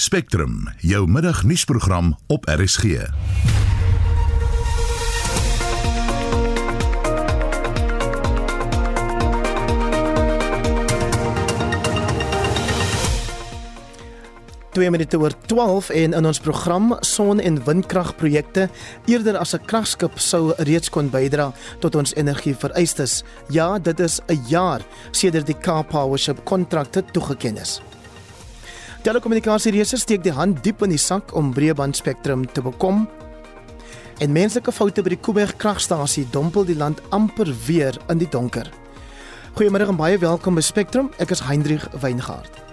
[0.00, 2.84] Spectrum, jou middagnuusprogram op RSG.
[14.70, 18.68] Twee minute oor 12 en in ons program son- en windkragprojekte
[19.04, 23.22] eerder as 'n kragskip sou reeds kon bydra tot ons energievereistes.
[23.48, 24.80] Ja, dit is 'n jaar
[25.10, 27.80] sedert die Cape Power Ship kontrakte toegeken is.
[29.00, 33.06] Telekommunikasiereëse steek die hand diep in die sak om breëband spektrum te bekom.
[34.20, 38.68] En menslike foute by die Kuiberg kragstasie dompel die land amper weer in die donker.
[39.56, 41.08] Goeiemôre en baie welkom by Spectrum.
[41.16, 42.69] Ek is Hendrik Weingart.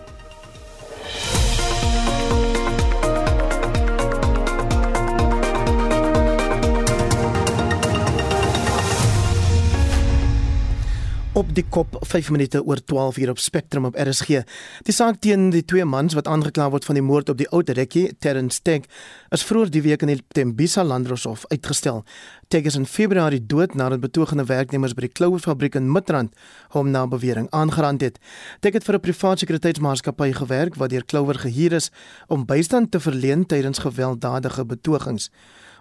[11.38, 14.40] Op die kop 5 minute oor 12 hier op Spectrum op RSG.
[14.88, 17.62] Die saak teen die twee mans wat aangekla word van die moord op die ou
[17.62, 18.88] rekkie Terrence Teg
[19.30, 22.02] is vroeër die week in die Tembisa Landdroshof uitgestel.
[22.50, 26.34] Teg is in Februarie dood nadat betogende werknemers by die klouerfabriek in Midrand
[26.74, 28.18] hom na bewering aangerand het.
[28.62, 31.92] Teg het vir 'n private sekuriteitsmaatskappy gewerk wat deur Klouwer gehuur is
[32.28, 35.30] om bystand te verleen tydens gewelddadige betogings.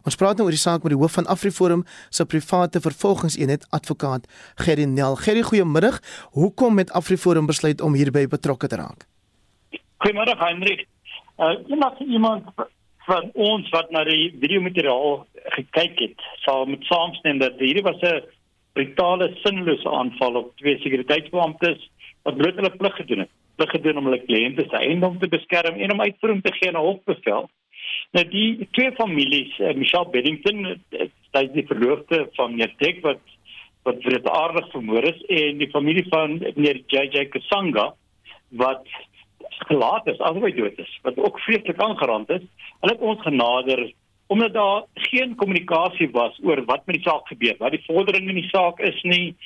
[0.06, 1.82] Ons praat nou oor die saak met die hoof van AfriForum
[2.14, 4.28] se private vervolgingseenheid advokaat
[4.62, 5.16] Gerry Nel.
[5.18, 5.96] Gerry, goeiemôre.
[6.38, 9.08] Hoekom het AfriForum besluit om hierby betrokke te raak?
[10.04, 10.86] Goeiemôre, Hendrik.
[11.42, 12.54] Uh, iemand iemand
[13.08, 15.26] van ons wat na die videomateriaal
[15.58, 18.22] gekyk het, sal met saamstem dat hierdie was 'n
[18.78, 21.90] brutale sinlose aanval op twee sekuriteitsbeamptes
[22.22, 23.32] wat bloot hulle plig gedoen het.
[23.56, 26.78] Plig gedoen om hulle kliënte se eiendom te beskerm en om uitvoering te gee na
[26.78, 27.50] hofbevel.
[28.14, 33.02] Nou die twee families, uh, Michelle Beddington, uh, sy is die verloofde van meneer Tek
[33.06, 33.22] wat
[33.86, 37.92] wat vir aardig vermoor is en die familie van meneer JJ Kasanga
[38.58, 38.88] wat
[39.68, 42.42] gelaat is, albei dood is, wat ook vreeslik aangerand is.
[42.80, 43.86] Hulle het ons genader
[44.26, 48.40] omdat daar geen kommunikasie was oor wat met die saak gebeur, wat die vordering in
[48.40, 49.36] die saak is nie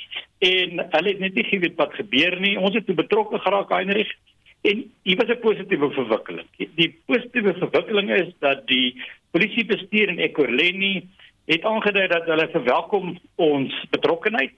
[0.41, 2.57] en hulle het net nie geweet wat gebeur nie.
[2.57, 4.15] Ons het betrokke geraak Heinrich
[4.61, 6.47] En hier was 'n positiewe verwikkeling.
[6.75, 11.09] Die positiewe verwikkeling is dat die polisiebestuur in Ekurhuleni
[11.45, 14.55] het aangedui dat hulle verwelkom ons betrokkeheid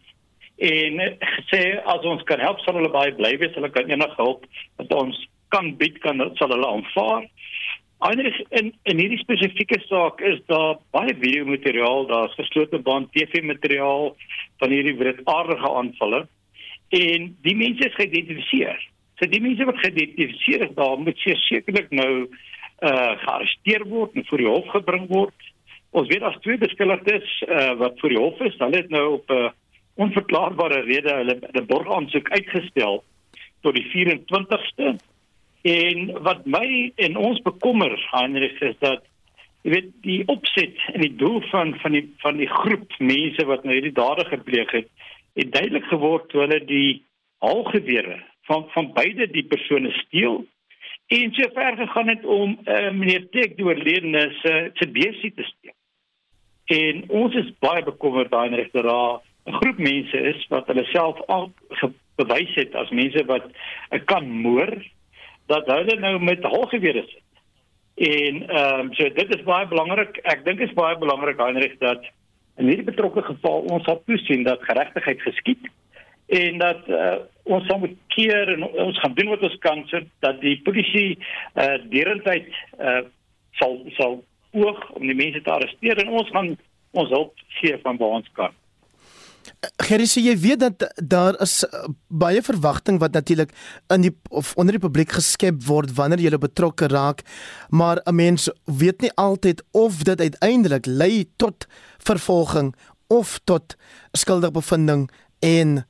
[0.56, 1.00] en
[1.50, 3.54] sê as ons kan help sal hulle baie bly wees.
[3.54, 4.44] Hulle kan enige hulp
[4.76, 7.26] wat ons kan bied kan sal hulle aanvaar.
[8.02, 13.42] Eindelik in in hierdie spesifieke saak is daar baie video materiaal, daar's geslote band TV
[13.42, 14.16] materiaal
[14.58, 16.26] van hierdie writaardige aanvalle
[16.92, 18.91] en die mense is geïdentifiseer.
[19.22, 22.12] So die mense wat geïdentifiseer is daar moet sekerlik nou
[22.82, 25.44] uh gearresteer word en voor die hof gebring word.
[25.94, 28.56] Ons weet daar's twee beskuldigdes uh wat voor die hof is.
[28.58, 29.50] Hulle het nou op 'n uh,
[29.94, 33.04] onverklaarbare rede hulle 'n borgaansoek uitgestel
[33.62, 34.96] tot die 24ste.
[35.62, 39.06] En wat my en ons bekommer, Heinrich, is dat
[39.62, 43.74] weet die opset en die doel van van die van die groep mense wat nou
[43.74, 44.90] hierdie dade gepleeg het,
[45.34, 47.04] het duidelik geword toe hulle die
[47.38, 50.44] halgewere van van beide die persone steel
[51.06, 55.42] en so ver gegaan het om uh, meneer Tek die oorledene se se besie te
[55.42, 55.76] steel.
[56.72, 61.20] En ons is baie bekommerd daai regter daar 'n groep mense is wat hulle self
[61.26, 61.52] al
[62.20, 63.44] bewys het as mense wat
[63.90, 64.72] uh, kan moor
[65.46, 67.28] dat hulle nou met halgewere sit.
[67.94, 70.16] En ehm um, so dit is baie belangrik.
[70.22, 72.04] Ek dink is baie belangrik Heinrich dat
[72.56, 75.68] in hierdie betrokke geval ons sal toesien dat geregtigheid geskied
[76.26, 80.40] en dat uh, ons sal moet keer en ons gaan doen wat ons kan sodat
[80.40, 82.48] die polisie uh, derentyd
[82.78, 83.02] uh,
[83.58, 84.20] sal sal
[84.52, 86.52] oog om die mense te arresteer en ons gaan
[86.92, 88.52] ons hulp gee van waar ons kan.
[89.82, 91.62] Gerry, so jy weet dat daar is
[92.06, 93.50] baie verwagting wat natuurlik
[93.94, 97.22] in die of onder die publiek geskep word wanneer jy betrokke raak,
[97.70, 101.66] maar 'n mens weet nie altyd of dit uiteindelik lei tot
[101.98, 102.74] vervolging
[103.08, 103.76] of tot
[104.12, 105.10] skuldige bevinding
[105.40, 105.84] en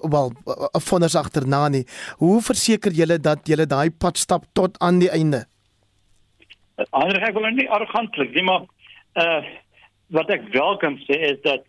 [0.00, 0.32] wel
[0.74, 1.84] 'n vonnis agterna nie.
[2.18, 5.44] Hoe verseker julle dat julle daai pad stap tot aan die einde?
[6.90, 8.62] Ander ek wil nie arrogantlik nie, maar
[9.14, 9.42] uh
[10.12, 11.64] wat ek wel kan sê is dat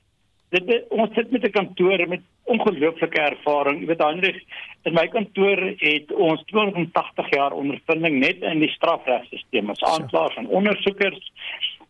[0.50, 3.80] dit ons sit met 'n kantoor met ongelooflike ervaring.
[3.80, 4.44] Jy weet Hendrik,
[4.84, 10.48] in my kantoor het ons 280 jaar ondervinding net in die strafregstelsel as aanklaers en
[10.48, 11.32] ondersoekers.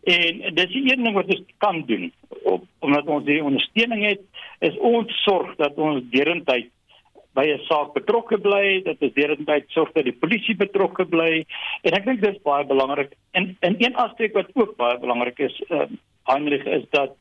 [0.04, 4.20] En dis die een ding wat ons kan doen op, omdat ons die ondersteuning het
[4.60, 6.70] is ons sorg dat ons derentyd
[7.34, 11.44] by 'n saak betrokke bly, dat ons derentyd sorg dat die polisie betrokke bly
[11.82, 13.12] en ek dink dit is baie belangrik.
[13.32, 15.86] En in een aspek wat ook baie belangrik is, uh,
[16.30, 17.16] Heinrich is dat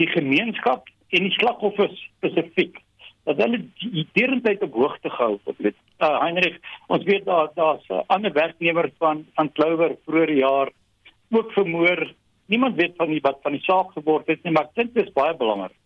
[0.00, 2.80] die gemeenskap en die slagoffers spesifiek
[3.26, 5.58] dat hulle die derentyd op hoogte gehou word.
[5.58, 6.58] Weet uh, Heinrich,
[6.88, 10.68] ons weet daar daar's 'n uh, ander werknemer van van Clover vroeër jaar
[11.30, 12.14] ook vermoor.
[12.46, 15.36] Niemand weet van die wat van die saak geword het nie, maar dit is baie
[15.36, 15.76] belangrik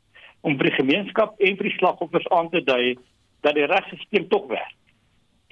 [0.40, 2.96] om vir die gemeenskap en vir die slagoffers aan te dui
[3.44, 4.76] dat die regstelsel tog werk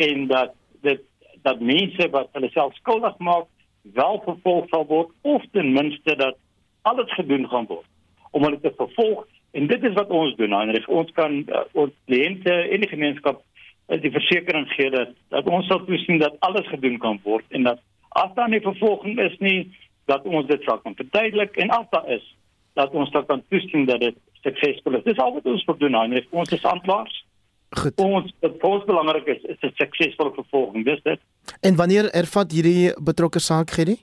[0.09, 0.55] en dat
[0.87, 1.05] dit
[1.43, 3.47] dat mense wat hulle self skuldig maak
[3.95, 6.37] wel vervolg sal word of ten minste dat
[6.83, 7.87] alles gedoen gaan word
[8.31, 9.27] om hulle te vervolg.
[9.57, 10.89] En dit is wat ons doen Heinrich.
[10.89, 15.67] Ons kan uh, ons kliënte en die gemeenskap uh, die versekering gee dat dat ons
[15.71, 17.81] sal toesien dat alles gedoen kan word en dat
[18.21, 19.71] as daar nie vervolging is nie
[20.11, 22.25] dat ons dit sal kan verduidelik en as daar is
[22.79, 25.95] dat ons dan kan toesien dat dit suksesvol is dis al wat ons moet doen
[25.95, 27.25] Heinrich ons is aanklaers
[27.71, 27.99] Goed.
[28.01, 31.21] Ons is belangrik is is 'n suksesvolle vervolging, dis dit.
[31.61, 33.99] En wanneer ervat hierdie betrokke saak gedie?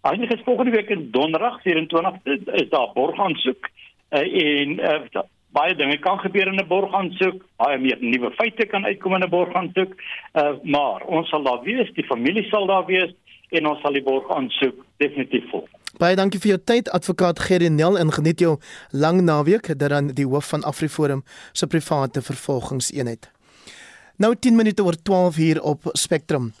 [0.00, 2.14] Eintlik is volgende week in Donderdag 24
[2.52, 3.68] is daar borgaansoek
[4.10, 5.22] uh, en uh,
[5.52, 7.44] baie dinge kan gebeur in 'n borgaansoek.
[7.56, 9.92] Baie meer nuwe feite kan uitkom in 'n borgaansoek.
[10.32, 13.12] Uh, maar ons sal daar wees, die familie sal daar wees
[13.48, 15.68] en ons sal die borgaansoek definitief volg.
[16.00, 18.54] Baie dankie vir jou tyd advokaat Gerry Nel en geniet jou
[18.96, 21.20] lang naweek dat dan die hoof van AfriForum
[21.52, 23.28] se private vervolgingseenheid.
[24.16, 26.52] Nou 10 minute oor 12 hier op Spectrum.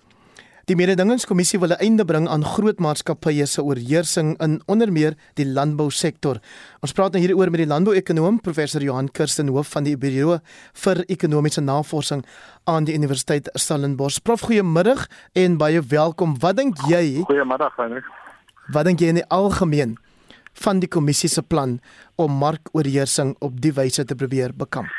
[0.68, 5.46] Die mededingingskommissie wil 'n einde bring aan groot maatskappye se oorheersing in onder meer die
[5.46, 6.38] landbousektor.
[6.80, 10.38] Ons praat nou hieroor met die landbouekonoom professor Johan Kirsten hoof van die Buro
[10.72, 12.24] vir Ekonomiese Navorsing
[12.64, 14.18] aan die Universiteit Stellenbosch.
[14.22, 16.38] Prof, goeiemiddag en baie welkom.
[16.38, 17.22] Wat dink jy?
[17.24, 18.06] Goeiemiddag, Heinrich.
[18.70, 19.96] Wat dink jy in die algemeen
[20.62, 21.80] van die kommissie se plan
[22.20, 24.92] om markoorheersing op die wyse te probeer bekamp?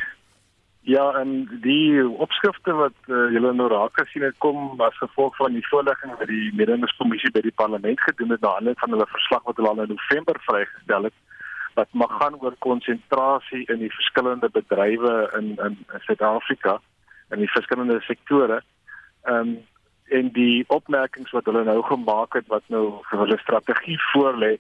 [0.84, 5.54] Ja, en die opskrifte wat uh, julle nou raak gesien het kom as gevolg van
[5.56, 9.46] die voorlegging wat die mededingingskommissie by die parlement gedoen het na aanleiding van hulle verslag
[9.48, 11.16] wat hulle al in November vrygestel het
[11.78, 16.82] wat mag gaan oor konsentrasie in die verskillende bedrywe in in Suid-Afrika
[17.32, 18.60] in die verskillende sektore.
[19.24, 19.62] Ehm um,
[20.14, 24.54] en die opmerkings wat hulle nou gemaak het wat nou vir hulle strategie voorlê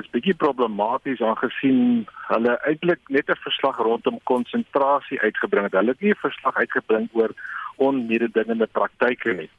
[0.00, 5.78] is bietjie problematies aangesien hulle eintlik net 'n verslag rondom konsentrasie uitgebring het.
[5.78, 7.32] Hulle het nie 'n verslag uitgebring oor
[7.76, 9.50] onmededingende praktyke nie.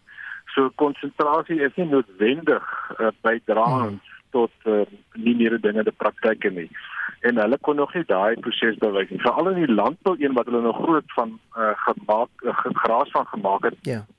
[0.53, 2.65] So konsentrasie is nie noodwendig
[2.99, 4.15] uh, bydraend hmm.
[4.31, 6.69] tot uh, nie mededingende praktyke nie.
[7.21, 9.21] En hulle kon nog nie daai proses bewys nie.
[9.21, 13.25] Veral in die landbou een wat hulle nog groot van uh, gemaak uh, geraas van
[13.25, 13.77] gemaak het.
[13.81, 13.91] Ja.
[13.91, 14.16] Yeah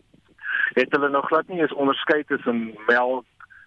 [0.74, 3.24] het hulle nog glad nie eens onderskei tussen melk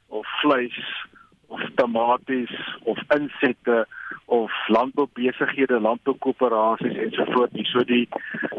[0.08, 1.08] of vleis
[1.48, 3.88] of tomaties of insette
[4.26, 7.66] of landboubesighede, landboukoöperasies ensovoorts nie.
[7.66, 8.08] So die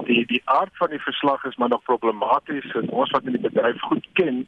[0.05, 3.47] die die aard van die verslag is maar nog problematies en ons wat in die
[3.49, 4.45] bedryf goed ken,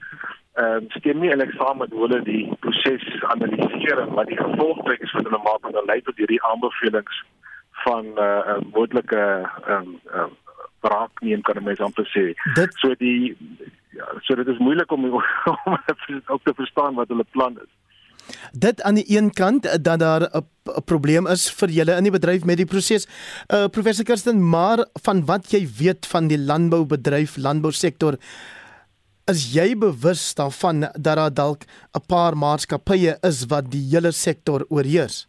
[0.54, 5.16] ehm um, stem nie eintlik saam met hulle die proses analiseer en wat die gevolgtrekkings
[5.16, 7.24] van hulle maak en dan lei tot hierdie aanbevelings
[7.86, 10.36] van 'n uh, uh, moontlike ehm um, ehm um,
[10.86, 12.26] braak neem kan mense amper sê.
[12.58, 13.34] Dit so die
[13.94, 15.78] ja, so dit is moeilik om om
[16.26, 17.72] ook te verstaan wat hulle plan is.
[18.52, 22.16] Dit aan die een kant eh, dat daar 'n probleem is vir julle in die
[22.18, 23.06] bedryf met die proses.
[23.52, 28.16] Uh professor Kirsten, maar van wat jy weet van die landboubedryf, landbousektor,
[29.26, 34.64] is jy bewus daarvan dat daar dalk 'n paar maatskappye is wat die hele sektor
[34.68, 35.26] oorheers?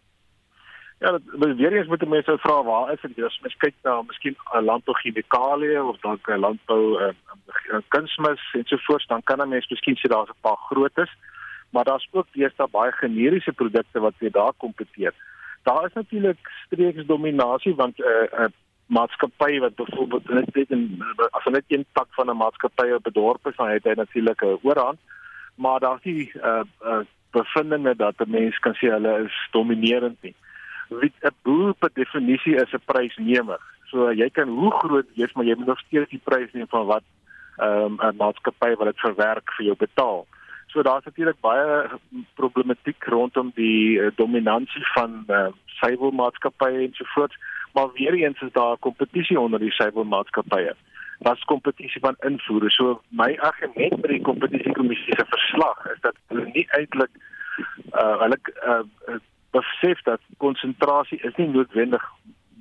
[1.00, 3.24] Ja, dat weer eens moet mense vra waar is dit?
[3.24, 9.08] As mens kyk na miskien 'n landbou chemikalie of dalk 'n landbou uh, kunsmis ensovoorts,
[9.08, 11.12] dan kan 'n mens miskien sê daar's 'n paar grootes,
[11.70, 15.14] maar daar's ook deesdae baie generiese produkte wat weer daar kompeteer.
[15.64, 18.46] Daar is natuurlik streeksdominasie want 'n uh, uh,
[18.86, 20.82] maatskappy wat byvoorbeeld net dit en
[21.32, 23.94] as hulle net een tak van 'n maatskappy op 'n dorp is, dan het hy
[23.96, 25.00] natuurlik 'n oorhand,
[25.56, 27.00] maar daar's nie uh, uh,
[27.32, 30.36] bevindinge dat 'n mens kan sê hulle is dominerend nie
[30.90, 33.60] wie 'n boer per definisie is 'n prysnemer.
[33.92, 36.86] So jy kan hoe groot wees, maar jy moet nog steeds die prys neem van
[36.86, 37.04] wat
[37.58, 40.28] ehm, 'n um, maatskappy wat dit verwerk vir jou betaal.
[40.68, 41.90] So daar's natuurlik baie
[42.34, 47.36] problematiek rondom die uh, dominansie van uh, suiwelmaatskappye en so voort,
[47.74, 50.76] maar weer eens is daar kompetisie onder die suiwelmaatskappye.
[51.20, 52.70] Daar's kompetisie van invoere.
[52.70, 57.12] So my argument met die kompetisiekommissie se verslag is dat hulle nie eintlik
[57.94, 58.38] uh hulle
[58.68, 58.84] uh,
[59.56, 62.04] besef dat konsentrasie is nie noodwendig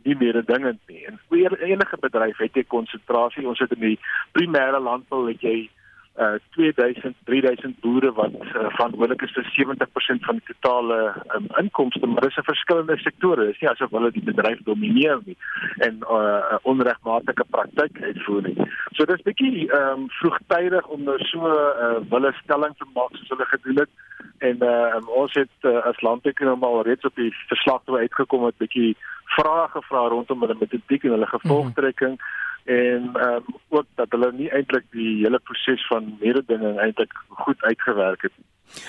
[0.04, 1.06] nie meer 'n ding nie.
[1.06, 1.20] En
[1.60, 3.48] enige bedryf het jy konsentrasie.
[3.48, 3.98] Ons het in die
[4.32, 5.70] primêre landbou het jy
[6.16, 10.98] uh 2000 3000 boere wat uh, verantwoordelik is vir 70% van die totale
[11.34, 13.46] um, inkomste maar dis 'n verskillende sektore.
[13.46, 15.36] Dis nie asof hulle die bedryf domineer nie
[15.78, 18.68] en uh onregmatige praktyk uitvoer nie.
[18.92, 21.50] So dis bietjie um vroegtydig om nou so 'n
[21.86, 23.90] uh, wille stelling te maak soos hulle gedoen het.
[24.38, 28.44] En uh um, ons het uh, as landbouekonomie al reeds op die verslag toe uitgekom
[28.44, 28.96] het bietjie
[29.34, 32.10] vrae gevra rondom hulle metodiek en hulle gevolgtrekking.
[32.10, 36.78] mm -hmm en ehm um, ook dat hulle nie eintlik die hele proses van mededinging
[36.80, 38.32] eintlik goed uitgewerk het.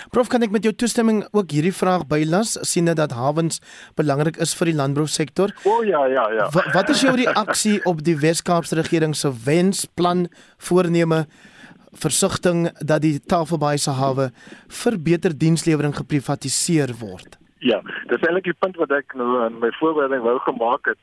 [0.09, 3.59] Prof kan ek met jou toestemming ook hierdie vraag bylas sien dat hawens
[3.99, 5.51] belangrik is vir die landbousektor?
[5.65, 6.47] O oh, ja ja ja.
[6.53, 10.27] Wat, wat is jou reaksie op die Wes-Kaapse regering se wensplan
[10.57, 11.25] voorneme
[11.95, 14.29] versigtiging dat die Tafelbaai se hawe
[14.83, 17.37] vir beter dienslewering geprivatiseer word?
[17.59, 20.99] Ja, dis eintlik die punt wat ek nou in my voorbereiding wou gemaak het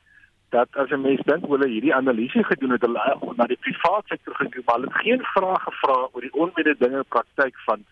[0.53, 4.35] dat as 'n mens dink hulle hierdie analisie gedoen het hulle na die private sektor
[4.35, 7.85] gekyk maar hulle het geen vrae gevra oor die onmede dinge praktyk van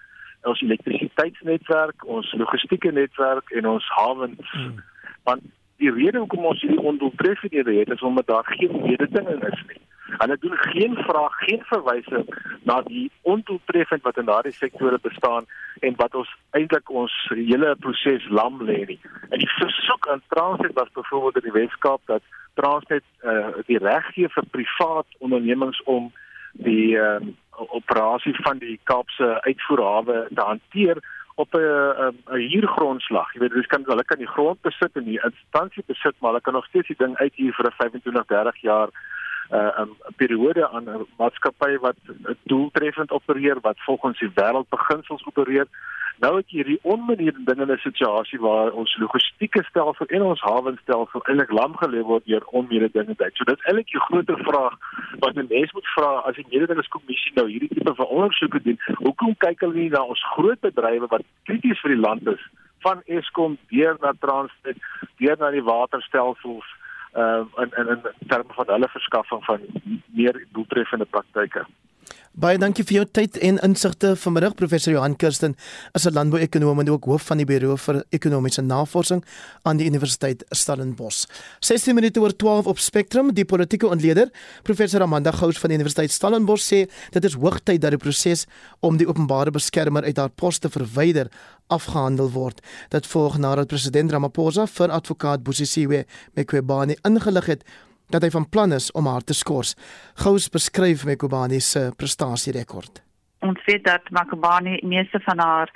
[0.49, 4.51] ons elektrisiteitsnetwerk, ons logistieke netwerk en ons hawens.
[4.51, 4.83] Hmm.
[5.23, 5.41] Want
[5.81, 9.81] die rede hoekom ons hierdie ondoeltreffende het is omdat daar geen mededinging is nie.
[10.17, 12.27] Hulle doen geen vraag, geen verwysing
[12.63, 15.45] na die ondoeltreffend wat in daardie sektore bestaan
[15.79, 18.99] en wat ons eintlik ons hele proses lam lê nie.
[19.29, 22.21] En die versoek aan Transnet was byvoorbeeld in die Weskaap dat
[22.53, 26.11] Transnet uh, die reg gee vir privaat ondernemings om
[26.51, 27.17] die uh,
[27.51, 30.99] operasie van die Kaapse uitvoerhawe te hanteer
[31.35, 33.33] op 'n 'n huurgrondslag.
[33.33, 36.41] Jy weet, dis kan hulle kan die grond besit en die instansie besit, maar hulle
[36.41, 38.89] kan nog steeds die ding uithuur vir 'n 25, 30 jaar
[39.51, 41.95] uh, 'n periode aan 'n maatskappy wat
[42.43, 45.67] doeltreffend opereer wat volgens die wêreldbeginsels opereer.
[46.19, 50.41] Nou het jy hierdie onmanierde ding in 'n situasie waar ons logistieke stelsel en ons
[50.41, 53.31] hawenstelsel eintlik lam gelê word deur onmanierde dinge.
[53.33, 54.75] So dit is eintlik 'n groter vraag
[55.19, 58.79] wat 'n mens moet vra as die mededingingskommissie nou hierdie tipe van ondersoeke doen.
[58.95, 62.43] Hoekom kyk hulle nie na ons groot bedrywe wat krities vir die land is
[62.79, 64.77] van Eskom deur na Transnet,
[65.17, 66.65] deur na die waterstelsels
[67.13, 69.59] uh, in in in terme van hulle verskaffing van
[70.05, 71.65] meer doeltreffende praktyke.
[72.31, 75.51] Baie dankie vir jou tyd en insigte vanmiddag professor Johan Kirsten
[75.93, 79.21] is 'n landbouekonoom en ook hoof van die Buro vir Ekonomiese Navorsing
[79.63, 81.25] aan die Universiteit Stellenbosch.
[81.59, 84.31] 16 minute oor 12 op Spectrum die politieke ontleder
[84.63, 88.45] professor Amanda Gous van die Universiteit Stellenbosch sê dit is hoogtyd dat die proses
[88.79, 91.27] om die openbare beskermer uit haar pos te verwyder
[91.67, 92.61] afgehandel word.
[92.89, 97.63] Dit volg nadat president Ramaphosa vir advokaat Bosisiwe Mqobani ingelig het
[98.11, 99.75] dat hy van plan is om haar te skors.
[100.23, 103.03] Gous beskryf Mekobani se prestasierekord.
[103.39, 105.69] Ons weet dat Mekobani meeste van haar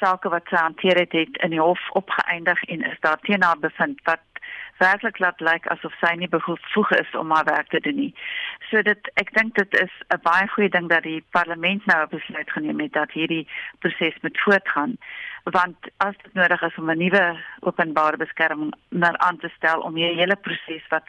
[0.00, 3.58] sake wat sy hanteer het, het in die hof opgeëindig en is daar teen haar
[3.58, 4.24] bevind wat
[4.80, 8.12] werklik laat lyk asof sy nie bevoeg is om haar werk te doen nie.
[8.70, 12.14] So dit ek dink dit is 'n baie goeie ding dat die parlement nou 'n
[12.16, 13.46] besluit geneem het dat hierdie
[13.80, 14.96] proses moet voortgaan
[15.44, 20.20] want as dit nodig is om 'n nuwe openbare beskerming aan te stel om hierdie
[20.20, 21.08] hele proses wat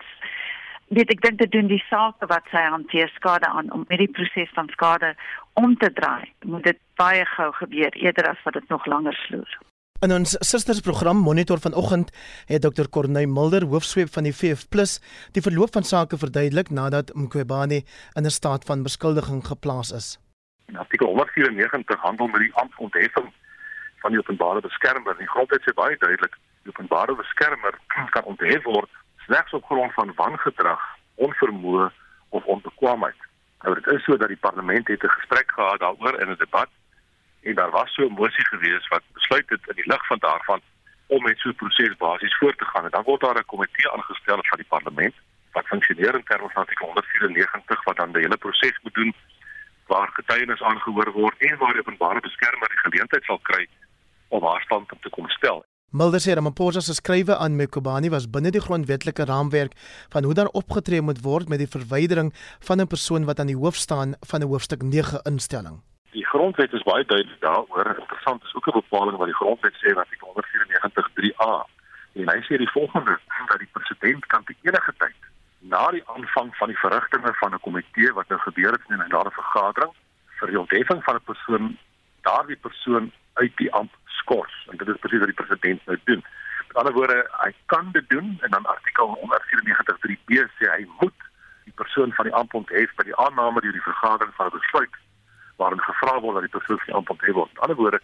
[0.95, 4.12] weet ek dink dit doen die sake wat sy hanteer skade aan om met die
[4.12, 5.13] proses van skade
[5.60, 6.27] om te draai.
[6.43, 9.60] Moet dit baie gou gebeur eerder as wat dit nog langer sloer.
[10.01, 12.10] In ons sustersprogram Monitor vanoggend
[12.50, 14.65] het Dr Corneil Mulder, hoofsweep van die VF+
[15.36, 17.83] die verloop van sake verduidelik nadat Mqobani
[18.17, 20.17] in 'n staat van beskuldiging geplaas is.
[20.67, 23.29] In artikel 194 handel met die amptontheffing
[24.01, 25.17] van die openbare beskermer.
[25.17, 27.74] Die grondwet sê baie duidelik, die openbare beskermer
[28.10, 28.89] kan onthef word
[29.31, 30.81] slegs op grond van wangedrag,
[31.15, 31.89] onvermoë
[32.29, 33.19] of onbekwaamheid.
[33.61, 36.69] Nou dit is so dat die parlement het 'n gesprek gehad daaroor in 'n debat
[37.47, 40.61] en daar was so 'n mosie gewees wat besluit het in die lig van daarvan
[41.07, 42.83] om met so 'n proses basies voort te gaan.
[42.83, 45.15] En dan word daar 'n komitee aangestel van die parlement
[45.51, 49.13] wat funksioneer in terme van artikel 194 wat dan die hele proses moet doen
[49.85, 53.67] waar getuienis aangehoor word en waar die openbare beskermer die geleentheid sal kry
[54.27, 55.65] om haar standpunt te kom stel.
[55.93, 59.74] Mulder sê Ramaphosa se skrywe aan Mekobani was binne die grondwetlike raamwerk
[60.13, 62.29] van hoe daar opgetree moet word met die verwydering
[62.67, 65.83] van 'n persoon wat aan die hoof staan van 'n hoofstuk 9 instelling.
[66.12, 67.95] Die grondwet is baie duidelik daaroor.
[68.00, 71.67] Interessant is ook 'n bepaling wat die grondwet sê wat artikel 194.3a.
[72.13, 75.19] En hy sê die volgende dat die president kan te enige tyd
[75.60, 79.10] na die aanvang van die verrigtinge van 'n komitee wat nou gebeur het in 'n
[79.10, 79.93] daar vergadering
[80.39, 81.77] vir die ontheffing van 'n persoon
[82.21, 86.23] daardie persoon uit die amp skors en dit is presies wat die president nou doen.
[86.67, 91.27] Met ander woorde, hy kan dit doen en dan artikel 194.3b sê hy moet
[91.67, 95.01] die persoon van die ampt hê by die aanname deur die vergadering van besluit
[95.61, 97.51] waarin gevra word dat die persoon van die ampt hê word.
[97.53, 97.99] Met ander woorde,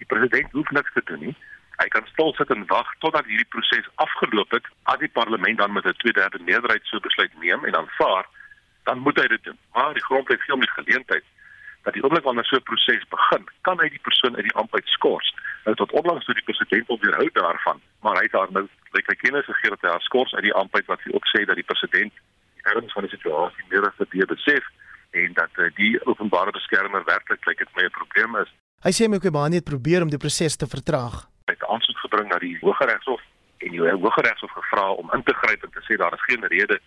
[0.00, 1.36] die president hoef niks te doen nie.
[1.78, 5.72] Hy kan stil sit en wag totdat hierdie proses afgeloop het, as die parlement dan
[5.72, 8.26] met 'n 2/3 meerderheid so besluit neem en aanvaar,
[8.84, 9.58] dan moet hy dit doen.
[9.74, 11.24] Maar die grondwet gee hom die geleentheid
[11.82, 14.74] dat die oomblik wanneer so 'n proses begin, kan hy die persoon uit die amp
[14.74, 15.34] uitskors.
[15.64, 19.06] Nou tot onlangs toe die president op weerhou daarvan, maar hy het daar nou lyk
[19.10, 21.58] hy kennis gegee dat hy haar skors uit die uit wat hy ook sê dat
[21.60, 22.12] die president
[22.54, 24.64] die erns van die situasie meer as dit besef
[25.10, 28.50] en dat uh, die openbare beskermer werklik lyk dit my 'n probleem is.
[28.86, 31.26] Hy sê Mkhwebane het probeer om die proses te vertraag.
[31.48, 33.22] Hy het aansoek gebring na die Hooggeregshof
[33.58, 36.78] en die Hooggeregshof gevra om in te gryp en te sê daar is geen rede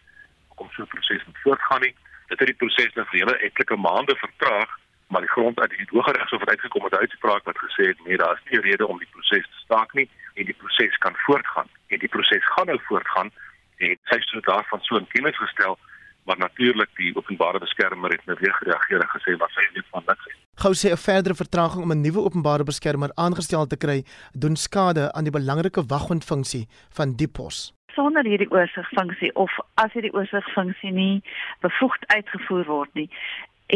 [0.55, 1.95] om so 'n proses moet voortgaan nie.
[2.27, 4.69] Dit het die proses nou vir hele etlike maande vertraag,
[5.11, 8.17] maar die grond uit die Hooggeregshof het uitgekom met 'n uitspraak wat gesê het nee,
[8.17, 11.69] daar is nie rede om die proses te staak nie en die proses kan voortgaan.
[11.87, 13.29] En die proses gaan nou voortgaan
[13.77, 15.77] en sy het so daarvan so 'n kennis gestel
[16.23, 20.03] maar natuurlik die openbare beskermer het nou weer gereageer en gesê wat sy weet van
[20.07, 20.25] niks.
[20.63, 25.11] Gou sê 'n verdere vertraging om 'n nuwe openbare beskermer aangestel te kry, doen skade
[25.13, 27.73] aan die belangrike wagondfunksie van die pos.
[27.95, 31.23] Sonder hierdie oorsigfunksie of as hierdie oorsigfunksie nie
[31.59, 33.09] bevoegd uitgevoer word nie,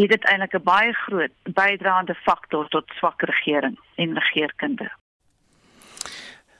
[0.02, 4.92] het dit eintlik 'n baie groot bydraende faktor tot swak regering en regeerkunde.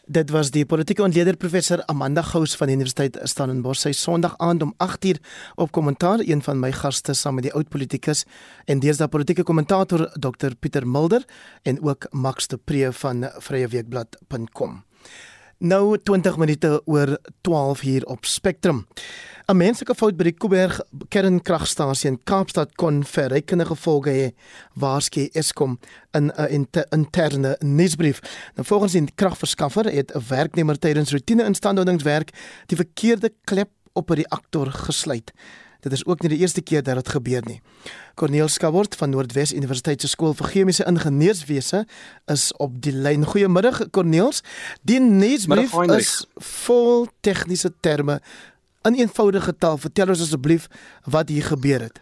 [0.08, 3.82] Dit was die politieke ontleder professor Amanda Gous van die Universiteit Stellenbosch.
[3.82, 5.18] Sy Sondag aand om 8uur
[5.56, 8.26] op kommentaar een van my gaste saam met die oud politikus
[8.66, 11.26] en deesdae politieke kommentator Dr Pieter Mulder
[11.64, 14.84] en ook Max de Pre van vryeweekblad.com.
[15.58, 18.88] Nou 20 minute oor 12 hier op Spectrum.
[19.48, 24.32] 'n Menslike fout by die Kuiberg kernkragstasie in Kaapstad kon verrykende gevolge hê,
[24.74, 25.80] waarsku Eskom
[26.12, 28.20] in 'n inter interne nuusbrief.
[28.56, 32.30] Nou volgens die kragverskaffer het 'n werknemer tydens roetine-instandhoudingswerk
[32.66, 35.32] die verkeerde klep op 'n reaktor gesluit.
[35.86, 37.60] Dit is ook nie die eerste keer dat dit gebeur nie.
[38.18, 41.84] Corneel Skabort van Noordwes Universiteit se skool vir chemiese ingenieurswese
[42.34, 43.22] is op die lyn.
[43.30, 44.42] Goeiemiddag Corneels.
[44.82, 46.14] Die nuusbrief is
[46.64, 48.18] vol tegniese terme.
[48.90, 50.66] In eenvoudige taal, vertel ons asseblief
[51.06, 52.02] wat hier gebeur het.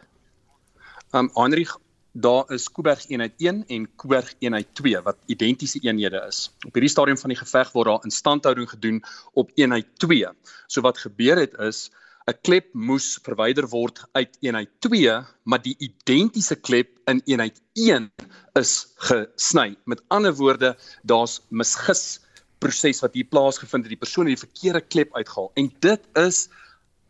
[1.11, 1.73] Um Heinrich,
[2.15, 6.45] daar is Kuiberg eenheid 1 en Kuiberg eenheid 2 wat identiese eenhede is.
[6.63, 10.31] Op hierdie stadium van die geveg word daar instandhouding gedoen op eenheid 2.
[10.71, 11.89] So wat gebeur het is
[12.31, 18.11] 'n klep moes verwyder word uit eenheid 2, maar die identiese klep in eenheid 1
[18.59, 18.71] is
[19.07, 19.75] gesny.
[19.85, 22.21] Met ander woorde, daar's misgis
[22.63, 23.91] proses wat hier plaasgevind het.
[23.91, 26.47] Die persoon het die verkeerde klep uitgehaal en dit is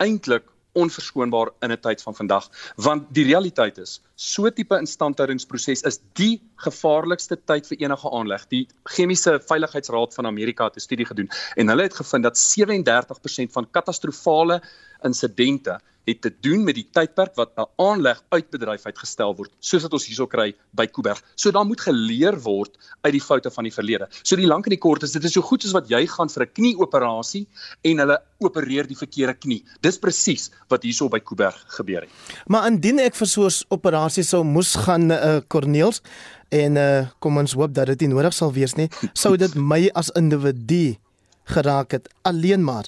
[0.02, 6.00] eintlik onverskoonbaar in 'n tyd van vandag want die realiteit is so tipe instandhoudingsproses is
[6.14, 11.30] die gevaarlikste tyd vir enige aanleg die chemiese veiligheidsraad van Amerika het 'n studie gedoen
[11.56, 14.62] en hulle het gevind dat 37% van katastrofale
[15.04, 19.82] insidente het te doen met die tydperk wat 'n aanleg uit bedryf uitgestel word, soos
[19.82, 21.22] wat ons hierso kry by Kuiberg.
[21.36, 24.08] So daar moet geleer word uit die foute van die verlede.
[24.24, 26.30] So die lank en die kort is dit is so goed as wat jy gaan
[26.30, 27.48] vir 'n knieoperasie
[27.84, 29.64] en hulle opereer die verkeerde knie.
[29.82, 32.10] Dis presies wat hierso by Kuiberg gebeur het.
[32.48, 36.02] Maar indien ek vir so 'n operasie sou moes gaan eh uh, Corneels
[36.50, 39.56] en eh uh, kom ons hoop dat dit nie nodig sal wees nie, sou dit
[39.56, 40.98] my as individu
[41.46, 42.86] geraak het alleen maar.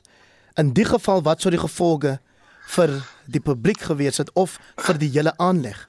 [0.55, 2.13] In die geval wat sou die gevolge
[2.75, 2.91] vir
[3.27, 4.55] die publiek gewees het of
[4.87, 5.81] vir die hele aanleg?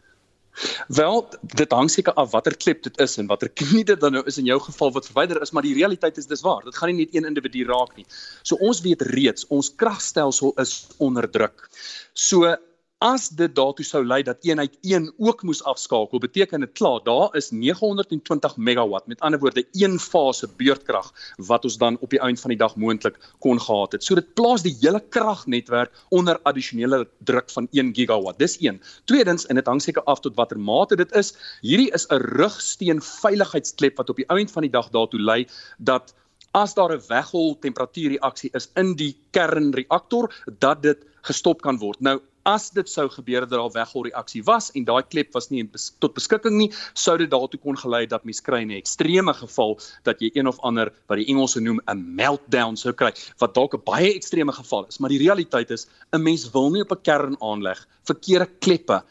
[0.88, 1.20] Wel,
[1.60, 4.40] dit hang seker af watter klep dit is en watter knie dit dan nou is
[4.40, 6.64] in jou geval wat verwyder is, maar die realiteit is dis waar.
[6.64, 8.06] Dit gaan nie net een individu raak nie.
[8.42, 11.68] So ons weet reeds ons kragstelsel is onder druk.
[12.14, 12.56] So
[13.04, 17.34] As dit daartoe sou lei dat eenheid 1 ook moes afskakel, beteken dit klaar daar
[17.36, 22.40] is 920 megawatt, met ander woorde een fase beurtkrag wat ons dan op die einde
[22.40, 24.04] van die dag moontlik kon gehad het.
[24.04, 28.38] So dit plaas die hele kragnetwerk onder addisionele druk van 1 gigawatt.
[28.38, 28.80] Dis een.
[29.04, 33.02] Tweedens en dit hang seker af tot watter mate dit is, hierdie is 'n rugsteen
[33.02, 36.14] veiligheidsklep wat op die einde van die dag daartoe lei dat
[36.52, 42.00] as daar 'n weghol temperatuurreaksie is in die kernreaktor dat dit gestop kan word.
[42.00, 45.64] Nou as dit sou gebeur dat daar weggol reaksie was en daai klep was nie
[45.66, 49.78] bes tot beskikking nie, sou dit daartoe kon gelei dat mens kry 'n ekstreme geval
[50.04, 53.74] dat jy een of ander wat die Engelse noem 'n meltdown sou kry, wat dalk
[53.74, 57.02] 'n baie ekstreme geval is, maar die realiteit is 'n mens wil nie op 'n
[57.02, 59.02] kern aanleg verkeerde kleppe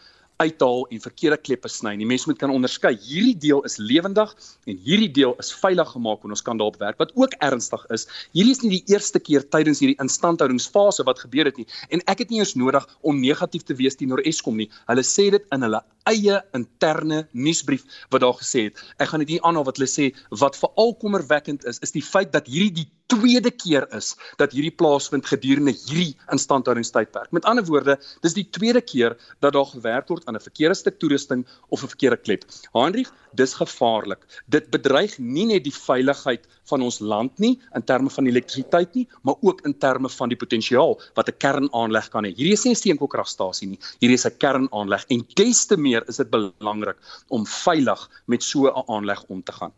[0.42, 1.96] uithaal en verkeerde kleppe sny.
[2.00, 2.94] Die mens moet kan onderskei.
[3.06, 4.34] Hierdie deel is lewendig
[4.70, 7.00] en hierdie deel is veilig gemaak en ons kan daarop werk.
[7.02, 11.50] Wat ook ernstig is, hierdie is nie die eerste keer tydens hierdie instandhoudingsfase wat gebeur
[11.52, 11.68] het nie.
[11.90, 14.70] En ek het nie eens nodig om negatief te wees teenoor Eskom nie.
[14.90, 18.82] Hulle sê dit in hulle eie interne nuusbrief wat daar gesê het.
[19.02, 22.34] Ek gaan dit hier aanhaal wat hulle sê wat veral kommerwekkend is, is die feit
[22.36, 27.32] dat hierdie die tweede keer is dat hierdie plaasvind gedurende hierdie instandhoudingstydperk.
[27.38, 31.00] Met ander woorde, dis die tweede keer dat daar gewerk word aan 'n verkeerde stuk
[31.00, 32.44] toerusting of 'n verkeerde klep.
[32.74, 34.22] Heinrich, dis gevaarlik.
[34.48, 39.08] Dit bedreig nie net die veiligheid van ons land nie in terme van elektrisiteit nie,
[39.22, 42.34] maar ook in terme van die potensiaal wat 'n kernaanleg kan hê.
[42.36, 46.18] Hierdie is nie 'n steenkoolkragstasie nie, hierdie is 'n kernaanleg en des te meer is
[46.18, 49.72] dit belangrik om veilig met so 'n aanleg om te gaan.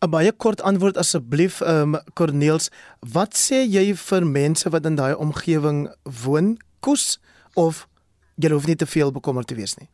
[0.00, 4.94] 'n Baie kort antwoord asseblief, ehm um, Corneels, wat sê jy vir mense wat in
[4.94, 5.88] daai omgewing
[6.24, 7.18] woon, koes
[7.54, 7.87] of
[8.38, 9.88] jy hoef nie te veel bekommerd te wees nie?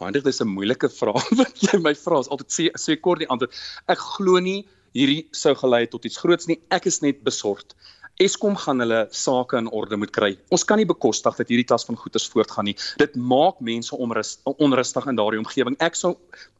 [0.00, 2.20] Handig, dis 'n moeilike vraag wat jy my vra.
[2.20, 3.54] Is altyd sê sê kort die antwoord.
[3.88, 6.60] Ek glo nie hierdie sou gelei tot iets groots nie.
[6.70, 7.74] Ek is net besorgd.
[8.16, 10.30] Eskom gaan hulle sake in orde moet kry.
[10.48, 12.72] Ons kan nie bekostig dat hierdie tas van goederes voortgaan nie.
[12.96, 15.76] Dit maak mense onrus, onrustig in daardie omgewing.
[15.84, 16.14] Ek sou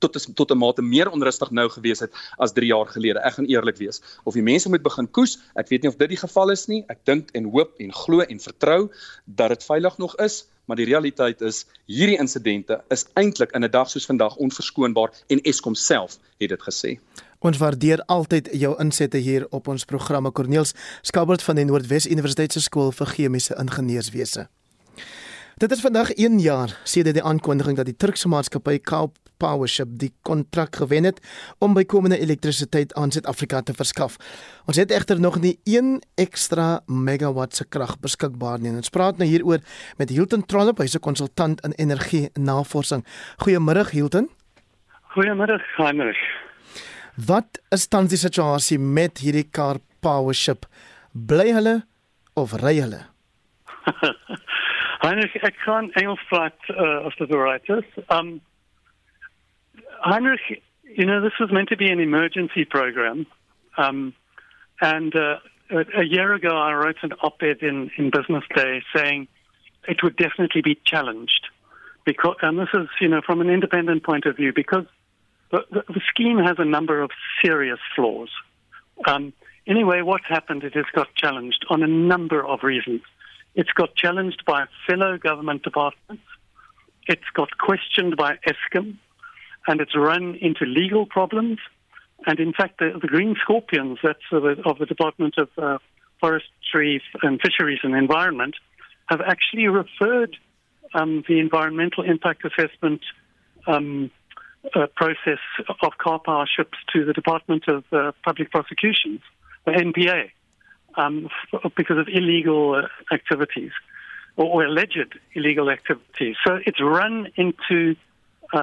[0.05, 3.25] tot tot 'n mate meer onrustig nou gewees het as 3 jaar gelede.
[3.25, 4.03] Ek gaan eerlik wees.
[4.25, 6.85] Of die mense moet begin koes, ek weet nie of dit die geval is nie.
[6.89, 8.91] Ek dink en hoop en glo en vertrou
[9.25, 13.71] dat dit veilig nog is maar die realiteit is hierdie insidente is eintlik in 'n
[13.71, 16.99] dag soos vandag onverskoonbaar en Eskom self het dit gesê.
[17.41, 22.53] Ons waardeer altyd jou insette hier op ons programme Corneels Skabert van die Noordwes Universiteit
[22.53, 24.49] se skool vir chemiese ingenieurswese.
[25.57, 30.11] Dit is vandag 1 jaar sedert die aankondiging dat die Turkse maatskappy Kaap Powership die
[30.25, 31.21] kontrak gewen het
[31.65, 34.17] om bykomende elektrisiteit aan Suid-Afrika te verskaf.
[34.69, 38.75] Ons het egter nog nie 1 ekstra megawatt se krag beskikbaar nie.
[38.77, 39.65] Ons praat nou hieroor
[39.97, 43.05] met Hilton Trollop, hy's 'n konsultant in energie navorsing.
[43.45, 44.29] Goeiemôre Hilton.
[45.17, 46.46] Goeiemôre Heinrich.
[47.17, 50.67] Wat is tans die situasie met hierdie Kaap Powership?
[51.13, 51.79] Bly hulle
[52.37, 53.07] of ry hulle?
[55.05, 57.89] Heinrich, ek kan Engels praat uh, dit right is.
[58.13, 58.41] Um
[60.05, 63.27] Heinrich, you know, this was meant to be an emergency program.
[63.79, 64.15] Um,
[64.81, 65.39] and uh,
[65.71, 69.27] a, year ago, I wrote an op ed in, in Business Day saying
[69.89, 71.49] it would definitely be challenged.
[72.05, 74.85] Because, and this is, you know, from an independent point of view, because
[75.51, 77.11] the, the, scheme has a number of
[77.45, 78.31] serious flaws.
[79.07, 79.33] Um,
[79.67, 80.65] anyway, what happened?
[80.65, 83.03] It has got challenged on a number of reasons.
[83.55, 86.25] It's got challenged by fellow government departments.
[87.07, 88.97] It's got questioned by ESCOM
[89.67, 91.59] and it's run into legal problems.
[92.27, 95.79] And in fact, the, the Green Scorpions, that's of the, of the Department of uh,
[96.21, 98.55] Forestry and Fisheries and Environment,
[99.07, 100.37] have actually referred
[100.95, 103.03] um, the environmental impact assessment
[103.67, 104.11] um,
[104.75, 109.21] uh, process of car power ships to the Department of uh, Public Prosecutions,
[109.65, 110.31] the NPA,
[110.97, 113.73] um, f- because of illegal uh, activities
[114.37, 116.37] or, or alleged illegal activities.
[116.47, 117.97] So it's run into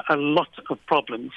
[0.09, 1.31] a lot of problems.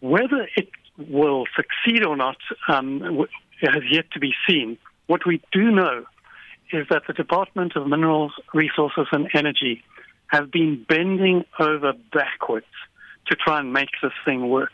[0.00, 2.36] Whether it will succeed or not
[2.68, 3.26] um,
[3.60, 4.78] has yet to be seen.
[5.06, 6.04] What we do know
[6.72, 9.82] is that the Department of Minerals, Resources and Energy
[10.28, 12.66] have been bending over backwards
[13.26, 14.72] to try and make this thing work.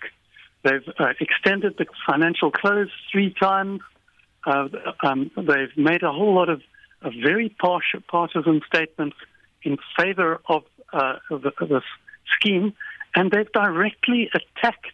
[0.62, 3.80] They've uh, extended the financial close three times.
[4.44, 4.68] Uh,
[5.02, 6.62] um, they've made a whole lot of,
[7.02, 9.16] of very partisan statements
[9.62, 11.82] in favor of uh, the, this
[12.36, 12.74] scheme,
[13.14, 14.86] and they've directly attacked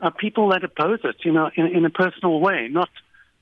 [0.00, 2.88] uh, people that oppose it, you know, in, in a personal way, not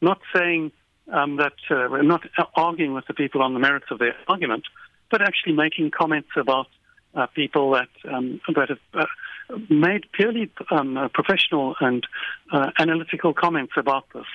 [0.01, 0.71] not saying
[1.13, 2.23] um, that uh, we're not
[2.55, 4.65] arguing with the people on the merits of their argument,
[5.11, 6.67] but actually making comments about
[7.15, 9.07] uh, people that um, that have uh,
[9.69, 12.07] made purely um, uh, professional and
[12.53, 14.27] uh, analytical comments about this.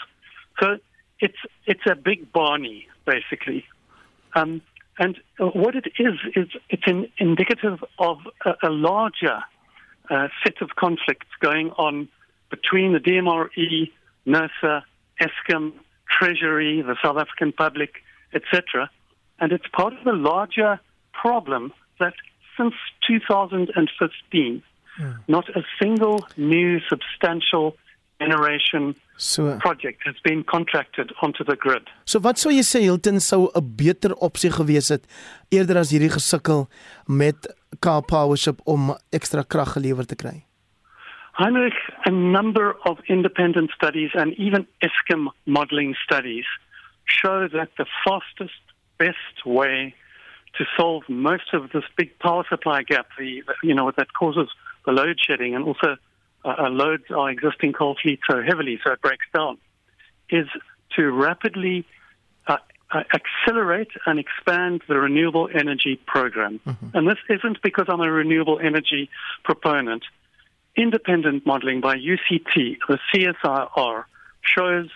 [0.60, 0.78] So
[1.19, 3.65] it's it's a big Barney basically,
[4.36, 4.62] um,
[4.97, 9.39] and what it is is it's an indicative of a, a larger
[10.10, 12.08] uh, set of conflicts going on
[12.49, 13.91] between the DMRE,
[14.28, 14.84] NERSA,
[15.19, 15.73] ESCOM,
[16.10, 17.95] Treasury, the South African public,
[18.34, 18.89] etc.
[19.39, 20.80] And it's part of a larger
[21.13, 22.13] problem that
[22.58, 22.73] since
[23.08, 24.63] 2015,
[24.99, 25.13] yeah.
[25.27, 27.75] not a single new substantial
[28.19, 31.89] generation so, project has been contracted onto the grid.
[32.06, 35.06] So wat sou jy sê Hilton sou 'n beter opsie gewees het
[35.51, 36.67] eerder as hierdie gesukkel
[37.08, 37.47] met
[37.79, 40.45] Kaap Powership om ekstra krag gelewer te kry?
[41.34, 46.45] Heinrich, a number of independent studies and even ESCOM modeling studies
[47.06, 48.62] show that the fastest,
[48.97, 49.95] best way
[50.58, 54.49] to solve most of this big power supply gap, the, you know, that causes
[54.86, 55.98] the load shedding and also
[56.46, 59.58] uh, loads our existing coal fleet so heavily so it breaks down,
[60.30, 60.48] is
[60.96, 61.86] to rapidly
[62.48, 62.58] uh,
[62.91, 66.60] uh, accelerate and expand the renewable energy program.
[66.65, 66.98] Mm-hmm.
[66.98, 69.10] And this isn't because I'm a renewable energy
[69.43, 70.04] proponent.
[70.76, 74.06] Independent modeling by UCT, the CSIR,
[74.41, 74.89] shows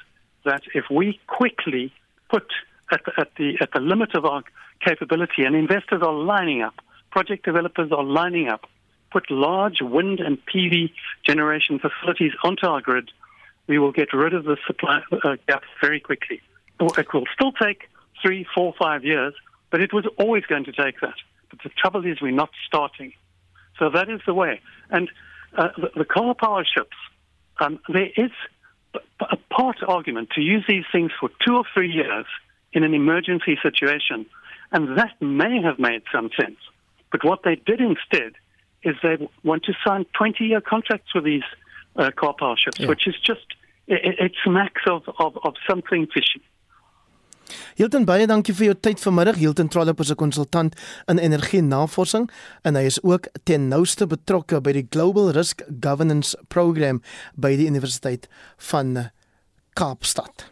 [0.44, 1.94] that if we quickly
[2.30, 2.52] put
[2.92, 4.44] at the, at the at the limit of our
[4.80, 6.76] capability, and investors are lining up,
[7.12, 8.68] project developers are lining up,
[9.12, 10.92] put large wind and PV
[11.26, 13.12] generation facilities onto our grid,
[13.68, 16.42] we will get rid of the supply uh, gap very quickly.
[16.80, 17.90] It will still take
[18.22, 19.34] three, four, five years,
[19.72, 21.16] but it was always going to take that.
[21.50, 23.14] But the trouble is, we're not starting.
[23.80, 24.62] So that is the way.
[24.90, 25.10] And
[25.58, 26.96] uh, the, the coal power ships,
[27.60, 28.32] um, there is
[29.20, 32.26] a part argument to use these things for two or three years
[32.74, 34.26] in an emergency situation,
[34.72, 36.58] and that may have made some sense.
[37.12, 38.34] But what they did instead
[38.84, 41.44] is they want to sign 20 year contracts with these
[41.96, 42.88] uh, car power ships, yeah.
[42.88, 43.46] which is just,
[43.88, 46.42] it, it smacks of, of, of something fishy.
[47.78, 49.38] Hilton baie dankie vir jou tyd vanmiddag.
[49.40, 50.76] Hilton Trollop is 'n konsultant
[51.08, 52.30] in energie-navorsing
[52.64, 57.02] en hy is ook ten nouste betrokke by die Global Risk Governance Program
[57.36, 59.12] by die Universiteit van
[59.74, 60.50] Kaapstad.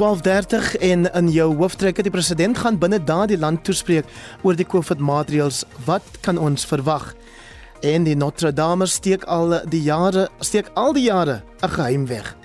[0.00, 4.06] 12:30 en in jou hooftrekke die president gaan binne daardie land toespreek
[4.42, 5.64] oor die COVID-maatreëls.
[5.84, 7.10] Wat kan ons verwag?
[7.84, 12.36] En die Notre Dame steek al die jare steek al die jare 'n geheim weg.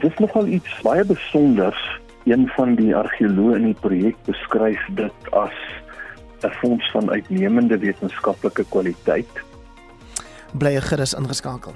[0.00, 1.78] Dit is nogal iets baie besonders.
[2.24, 5.54] Een van die argeoloë in die projek beskryf dit as
[6.42, 9.30] 'n fonds van uitnemende wetenskaplike kwaliteit.
[10.52, 11.74] Bly gerus ingeskakel.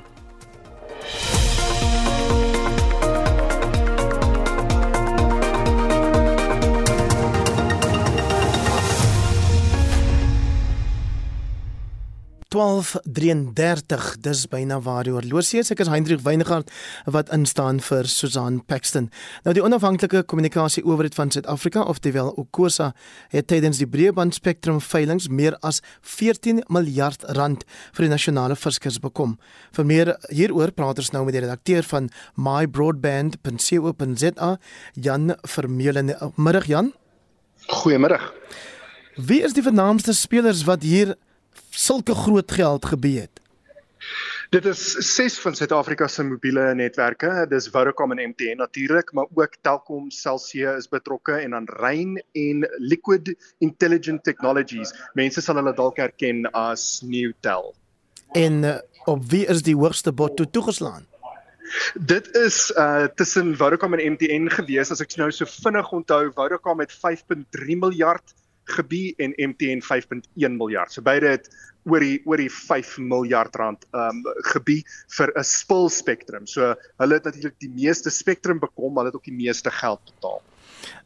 [12.48, 15.68] 12:33 dis byna waar die oorlosie is.
[15.70, 16.72] Ek is Hendrik Weingart
[17.04, 19.10] wat instaan vir Susan Paxton.
[19.44, 22.94] Nou die onafhanklike kommunikasie owerheid van Suid-Afrika oftewel Okosa
[23.34, 28.96] het tydens die breëband spektrum veilinge meer as 14 miljard rand vir die nasionale verskers
[29.04, 29.36] bekom.
[29.76, 32.08] Vir meer hieroor praat ons nou met die redakteur van
[32.40, 34.56] mybroadband.co.za
[34.96, 36.16] Jan Vermeulen.
[36.40, 36.96] Middag Jan.
[37.68, 38.32] Goeiemiddag.
[39.18, 41.18] Wie is die vernaamste spelers wat hier
[41.78, 43.28] sulke groot geld gebeur?
[44.48, 47.46] Dit is ses van Suid-Afrika se mobiele netwerke.
[47.50, 52.64] Dis Vodacom en MTN natuurlik, maar ook Telkom, Cellnex is betrokke en dan Rain en
[52.78, 54.94] Liquid Intelligent Technologies.
[55.12, 57.74] Mense sal hulle dalk herken as Newtel.
[58.32, 61.04] En uh, op wie is die hoogste bod toe toegeslaan?
[62.00, 66.80] Dit is uh tussen Vodacom en MTN gewees as ek nou so vinnig onthou Vodacom
[66.80, 68.37] met 5.3 miljard
[68.70, 70.92] gebie en MTN 5.1 miljard.
[70.92, 71.48] So beide het
[71.88, 74.82] oor die oor die 5 miljard rand um gebie
[75.16, 76.46] vir 'n spul spektrum.
[76.46, 80.42] So hulle het natuurlik die meeste spektrum bekom, hulle het ook die meeste geld betaal.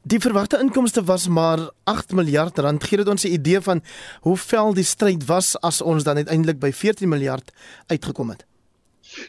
[0.03, 2.85] Die verwagte inkomste was maar 8 miljard rand.
[2.85, 3.83] Gee dit ons 'n idee van
[4.21, 7.53] hoe vel die stryd was as ons dan uiteindelik by 14 miljard
[7.87, 8.45] uitgekom het.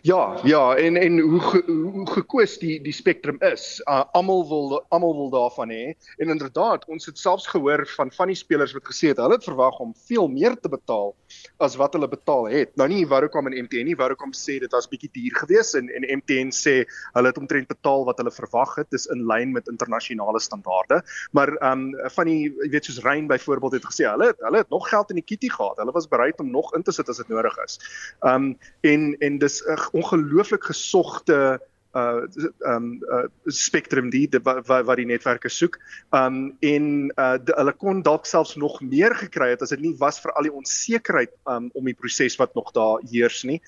[0.02, 3.82] Ja, ja, en en hoe ge, hoe gekoos die die spektrum is.
[3.86, 5.94] Uh, almal wil almal wil daarvan hê.
[6.18, 9.44] En inderdaad, ons het selfs gehoor van van die spelers wat gesê het hulle het
[9.44, 11.14] verwag om veel meer te betaal
[11.58, 12.76] as wat hulle betaal het.
[12.80, 13.96] Nou nie Vodacom en MTN nie.
[14.00, 16.76] Vodacom sê dit was bietjie duur geweest en en MTN sê
[17.14, 18.90] hulle het omtrent betaal wat hulle verwag het.
[18.92, 21.02] Dis in lyn met internasionale standaarde.
[21.32, 24.64] Maar ehm um, van die jy weet soos Rein byvoorbeeld het gesê hulle het, hulle
[24.64, 25.78] het nog geld in die kitty gehad.
[25.78, 27.80] Hulle was bereid om nog in te sit as dit nodig is.
[28.22, 31.60] Ehm um, en en dis 'n ongelooflik gesogte
[31.94, 32.26] uh
[32.66, 35.78] um uh spektrum die wat wat die netwerke soek.
[36.10, 39.94] Um en uh de, hulle kon dalk selfs nog meer gekry het as dit nie
[40.00, 43.60] was vir al die onsekerheid um om die proses wat nog daar heers nie.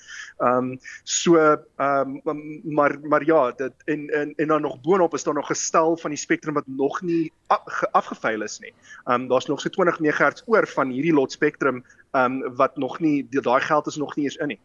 [0.42, 1.38] Um so
[1.78, 2.18] um
[2.64, 6.12] maar maar ja, dit en en en dan nog boonop is daar nog gestel van
[6.12, 7.32] die spektrum wat nog nie
[7.92, 8.74] afgeveil is nie.
[9.06, 13.28] Um daar's nog so 20 MHz oor van hierdie lot spektrum um wat nog nie
[13.30, 14.60] daai geld is nog nie eens in nie.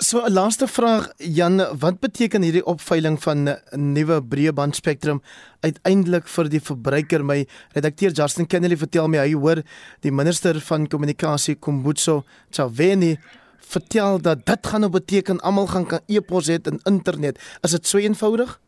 [0.00, 5.22] So 'n laaste vraag Jan, wat beteken hierdie opveiling van nuwe breëband spektrum
[5.60, 7.24] uiteindelik vir die verbruiker?
[7.24, 9.62] My redakteur Justin Kennedy vertel my hy hoor
[10.00, 13.18] die minister van kommunikasie Kombutso Tsaveni
[13.58, 17.38] vertel dat dit gaan nou beteken almal gaan kan e-pos hê en internet.
[17.62, 18.60] Is dit so eenvoudig?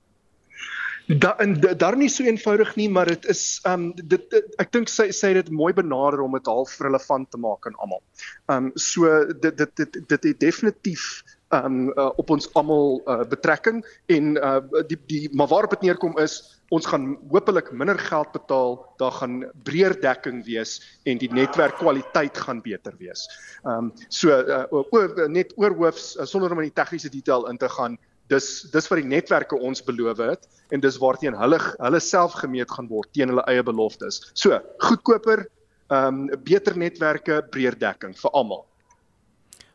[1.19, 4.91] Da en daar nie so eenvoudig nie, maar dit is um dit, dit ek dink
[4.93, 8.03] sy sê dit mooi benader om dit half relevant te maak aan almal.
[8.47, 13.83] Um so dit dit dit dit het definitief um uh, op ons almal uh, betrekking
[14.07, 16.39] en uh die die maar waarop dit neerkom is
[16.71, 20.77] ons gaan hopelik minder geld betaal, daar gaan breër dekking wees
[21.11, 23.27] en die netwerkkwaliteit gaan beter wees.
[23.67, 27.69] Um so uh, oor, net oorhoofs uh, sonder om in die tegniese detail in te
[27.69, 27.99] gaan,
[28.31, 32.71] dis dis wat die netwerke ons beloof het en dis waarteen hulle hulle self gemeet
[32.71, 34.23] gaan word teen hulle eie beloftes.
[34.35, 35.47] So, goedkoper,
[35.91, 38.65] ehm um, beter netwerke, breër dekking vir almal.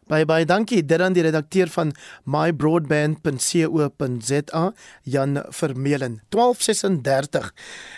[0.05, 0.83] Baie baie dankie.
[0.85, 1.89] Dit aan die redakteur van
[2.29, 4.61] mybroadband.co.za
[5.01, 6.21] Jan Vermeulen.
[6.29, 7.49] 1236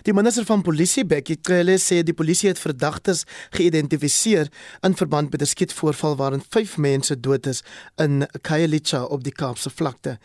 [0.08, 4.48] Die minister van polisie Bekkie Cele sê die polisie het verdagtes geïdentifiseer
[4.88, 7.64] in verband met 'n skietvoorval waarin 5 mense dood is
[7.98, 10.18] in Khayelitsha op die Kaapse vlakte.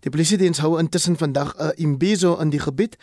[0.00, 2.96] Die polisie diens hou intussen vandag 'n imbizo in die gebied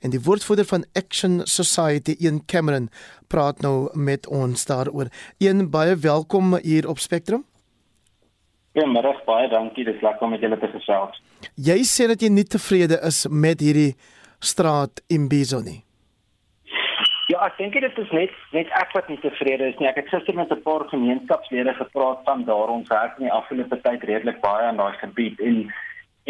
[0.00, 2.90] en die woordvoerder van Action Society een Cameron
[3.26, 5.08] praat nou met ons daaroor.
[5.38, 7.44] Een baie welkom hier op Spectrum
[8.74, 9.84] Goeiemôre, baie dankie.
[9.86, 11.20] Dis lekker om met julle te gesels.
[11.54, 13.92] Jy sê dat jy nie tevrede is met hierdie
[14.42, 15.84] straat Imbizo nie.
[17.30, 19.88] Ja, ek dink dit is net net ek wat nie tevrede is nie.
[19.88, 23.80] Ek het gister met 'n paar gemeenskapslede gepraat van daar ons werk in die afgelope
[23.86, 25.72] tyd redelik baie aan daai gebied en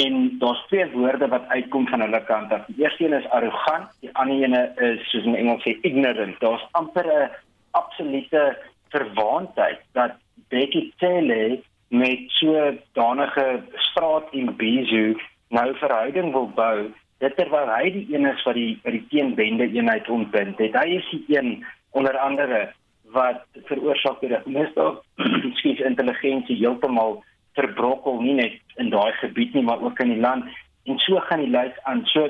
[0.04, 2.66] en daar's twee woorde wat uitkom van hulle kant af.
[2.66, 4.54] Die eerste een is arrogant, die ander een
[4.92, 6.40] is soos in Engels sê ignorant.
[6.40, 7.30] Daar's amper 'n
[7.70, 8.58] absolute
[8.90, 10.12] verwaandheid dat
[10.48, 11.58] Becky Taylor
[11.94, 13.46] met so danige
[13.90, 15.14] straat en bezu
[15.54, 16.90] nou verhouding wil bou
[17.24, 20.74] dit terwyl hy die een is wat die die teenbende eenheid ontbind het.
[20.76, 21.52] Hy is die een
[21.96, 22.66] onder andere
[23.14, 25.02] wat veroorsaak dat misdaad
[25.60, 27.22] skiet intelligensie heeltemal
[27.54, 30.50] verbrokkel nie net in daai gebied nie maar ook in die land.
[30.84, 32.28] En so gaan die lys aan so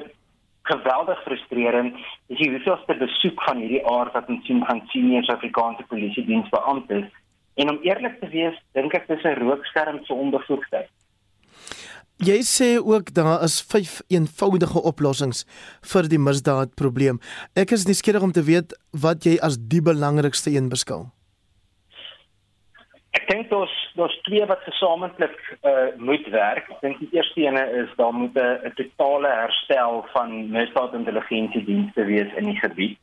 [0.68, 1.96] geweldig frustrerend
[2.32, 7.08] is die hoeveelste besoek van hierdie aard wat ons sien gaan senior Suid-Afrikaanse polisie diensbeamptes
[7.54, 10.90] En om eerlik te wees, dink ek dis 'n rookskerm vir onbevoegdheid.
[12.22, 15.44] Jy sê ook daar is vyf eenvoudige oplossings
[15.82, 17.18] vir die misdaadprobleem.
[17.58, 21.10] Ek is nuuskierig om te weet wat jy as die belangrikste een beskou.
[23.18, 26.70] Ek dink daar's daar's twee wat gesamentlik uh moet werk.
[26.70, 32.44] Ek dink die eerste ene is daar moet 'n totale herstel van misdaadintelligensiedienste wees in
[32.44, 32.98] die gebied.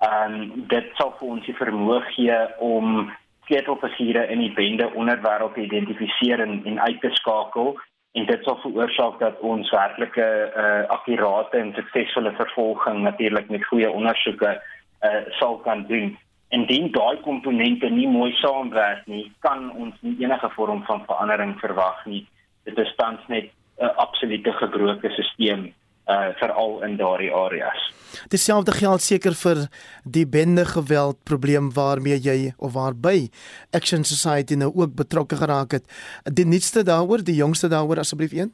[0.00, 3.12] Um dit sal vir ons die vermoë gee om
[3.46, 7.74] sleutelfigure in die bende onderwêreld identifiseer en, en uit te skakel
[8.14, 10.26] en dit sal veroorsaak dat ons werklike
[10.56, 16.14] uh, akkurate en suksesvolle vervolging natuurlik met goeie ondersoeke uh, sal kan doen.
[16.54, 22.04] Indien daai komponente nie mooi saamwerk nie, kan ons nie enige vorm van verandering verwag
[22.06, 22.22] nie.
[22.68, 25.72] Dit is tans net 'n uh, absolute gebroke stelsel
[26.06, 27.92] uh veral in daardie areas.
[28.28, 29.66] Dieselfde geld seker vir
[30.04, 33.30] die bende geweld probleem waarmee jy of waarby
[33.72, 35.88] Action Society nou ook betrokke geraak het.
[36.24, 38.52] Die nuutste daaroor, die jongste daaroor asseblief een?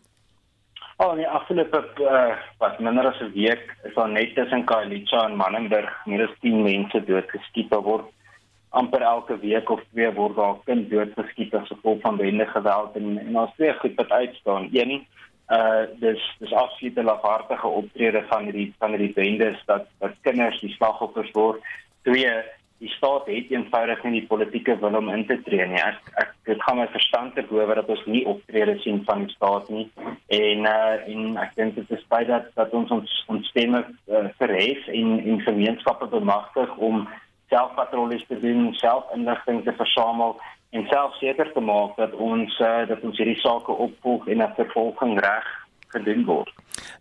[0.97, 5.37] Oh nee, afgelope uh wat minder as 'n week is daar net tussen Kaalicha en
[5.37, 8.07] Mannenberg meer as 10 mense doodgeskiet word.
[8.71, 13.19] amper elke week of twee word daar kind doodgeskiet as gevolg van bende geweld en
[13.19, 14.69] en daar's twee goed wat uitstaan.
[14.73, 15.07] Een
[15.51, 20.73] uh dis dis absolute lafhartige optrede van hierdie van hierdie bendes dat dat kinders die
[20.77, 21.63] slagoffers word.
[22.07, 22.31] Twee,
[22.81, 25.81] die staat het eenvoudig nie die politieke wil om in te tree nie.
[25.83, 29.35] Ek ek dit gaan my verstand te bowe dat ons nie optrede sien van die
[29.35, 29.89] staat nie.
[30.39, 34.23] En uh en ek dink dit is baie dat dat ons ons ons stemme uh,
[34.39, 37.05] verhef en en gemeenskappe bemagtig om
[37.51, 40.39] selfpatrollies te doen, selfinligting te versamel
[40.71, 44.55] en self seker te maak dat ons uh, dat ons hierdie sake opvolg en 'n
[44.57, 45.47] vervolging reg
[45.89, 46.53] gedoen word.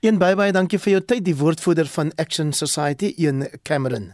[0.02, 4.14] Een baie baie dankie vir jou tyd die woordvoerder van Action Society in Cameron.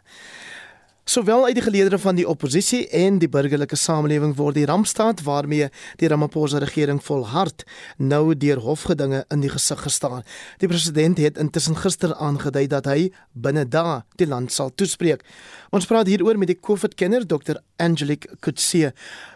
[1.05, 5.67] Sowel uit die geleedere van die oppositie en die burgerlike samelewing word die rampstaat waarmee
[6.01, 7.61] die Ramaphosa regering volhard
[8.01, 10.23] nou deur hofgedinge in die gesig gestaan.
[10.57, 15.21] Die president het intussen gister aangedui dat hy binne dae die land sal toespreek.
[15.69, 17.59] Ons praat hieroor met die COVID-kenner Dr.
[17.77, 18.89] Angelique Kutsie.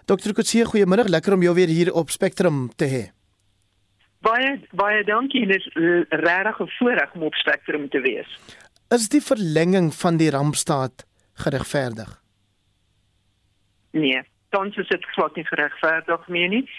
[0.10, 0.34] Dr.
[0.34, 3.04] Kutsie, goeiemôre, lekker om jou weer hier op Spectrum te hê.
[4.26, 8.40] Baie baie dankie, dit is eh, regtig 'n voorreg om op Spectrum te wees.
[8.90, 11.06] Is die verlenging van die rampstaat
[11.39, 12.21] geregverdig?
[13.91, 16.69] Nee, tans is dit glad nie geregverdig meer nie.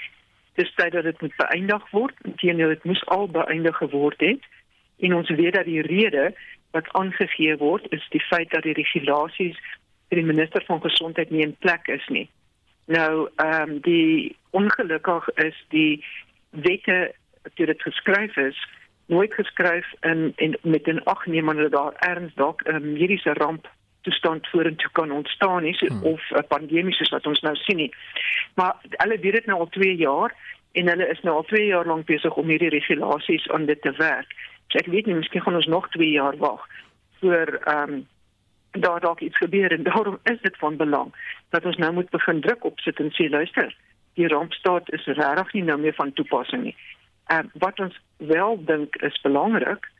[0.54, 2.14] Dis tyd dat dit moet beëindig word.
[2.22, 4.42] Inteendeel, dit moes al beëindig geword het.
[4.98, 6.34] En ons weet dat die rede
[6.70, 9.58] wat aangegee word is die feit dat die regulasies
[10.08, 12.28] vir die minister van gesondheid nie in plek is nie.
[12.90, 16.04] Nou, ehm um, die ongelukkig is die
[16.50, 17.14] wette
[17.54, 18.58] toe dit geskryf is
[19.06, 23.68] nooit geskryf in en met 'n agneming dat daar erns dalk 'n mediese ramp
[24.00, 26.02] toestand vorentoe kan ontstaan nie hmm.
[26.02, 27.92] of 'n pandemie soos wat ons nou sien nie.
[28.54, 30.34] Maar hulle doen dit nou al 2 jaar
[30.72, 33.92] en hulle is nou al 2 jaar lank besig om hierdie regulasies aan dit te
[33.92, 34.34] werk.
[34.68, 36.66] So ek weet nie, miskien gaan ons nog 2 jaar wag
[37.20, 38.08] voor ehm um,
[38.70, 41.14] daar dalk iets gebeur en daarom is dit van belang
[41.48, 43.76] dat ons nou moet begin druk opsit en sê luister,
[44.14, 46.76] die rampstaat is regtig nie nou meer van toepassing nie.
[47.26, 49.90] Ehm uh, wat ons wel dink is belangrik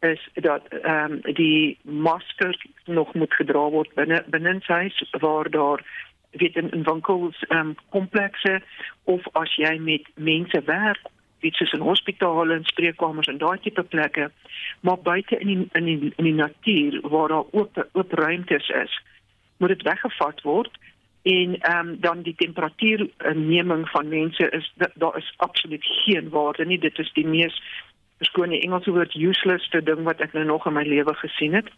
[0.00, 5.84] is dat ehm um, die masker nog moet gedra word binne binne huis waar daar
[6.30, 8.62] weet in, in winkels ehm um, komplekse
[9.04, 11.00] of as jy met mense werk
[11.40, 14.30] iets soos in hospitale en spreekkamers en daai tipe plekke
[14.80, 19.02] maar buite in die, in die, in die natuur waar daar oop oop ruimtes is
[19.56, 20.78] moet dit weggevat word
[21.26, 26.78] en ehm um, dan die temperatuurneming van mense is daar is absoluut geen waarde nie.
[26.78, 27.62] Dit is die mees
[28.18, 31.54] verskoon die Engelse woord useless te ding wat ek nou nog in my lewe gesien
[31.54, 31.70] het.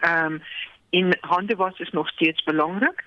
[0.00, 0.42] Ehm um,
[0.92, 3.04] in hande was is nog steeds belangrik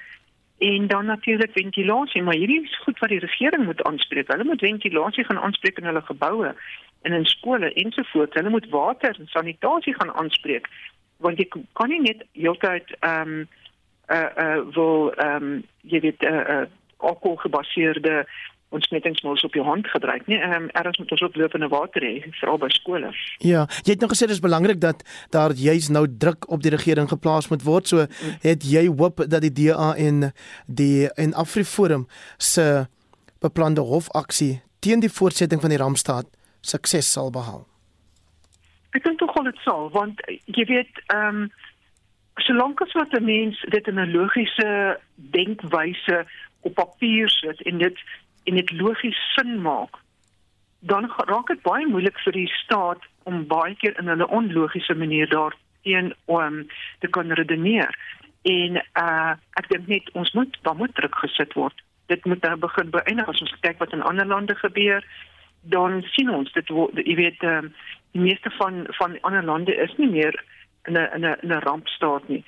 [0.58, 4.28] en dan natuurlik ventilasie, maar hierdie is goed wat die regering moet aanspreek.
[4.28, 6.56] Hulle moet ventilasie gaan aanspreek in hulle geboue
[7.02, 8.34] en in skole ensovoorts.
[8.34, 10.70] Hulle moet water en sanitasie gaan aanspreek
[11.18, 13.48] want jy kan nie net heeltyd ehm um,
[14.14, 16.66] uh uh wil ehm um, jy weet 'n uh, uh,
[16.98, 18.26] alkohol gebaseerde
[18.70, 20.38] ontsmettingsmiddels op jou hand gebruik nie.
[20.40, 23.12] Ehm um, erns moet ons ook lopende water hê veral by skole.
[23.38, 27.10] Ja, jy het nou gesê dis belangrik dat daar juis nou druk op die regering
[27.10, 27.88] geplaas moet word.
[27.88, 28.08] So
[28.42, 30.32] het jy hoop dat die DA en
[30.66, 32.08] die en Afriforum
[32.38, 32.88] se
[33.40, 36.26] beplande hofaksie teen die voortsetting van die rampstaat
[36.62, 37.66] sukses sal behaal.
[38.96, 41.48] Ek dink tog al dit sal want jy weet ehm um,
[42.44, 46.26] solank as wat 'n mens dit in 'n logiese denkwyse
[46.62, 47.98] op papier sit en dit
[48.46, 49.98] en dit logies sin maak,
[50.80, 55.30] dan raak dit baie moeilik vir die staat om baie keer in 'n onlogiese manier
[55.30, 56.68] daarteen om
[57.00, 57.94] te kan redeneer.
[58.44, 61.84] En uh ek dink net ons moet daar moet druk gesit word.
[62.06, 65.02] Dit moet nou begin beëindig as ons kyk wat in ander lande gebeur,
[65.62, 66.68] dan sien ons dit
[67.06, 67.62] jy weet uh,
[68.12, 70.44] die meeste van van ander lande is nie meer
[70.86, 72.44] in 'n in 'n 'n rampstaat nie.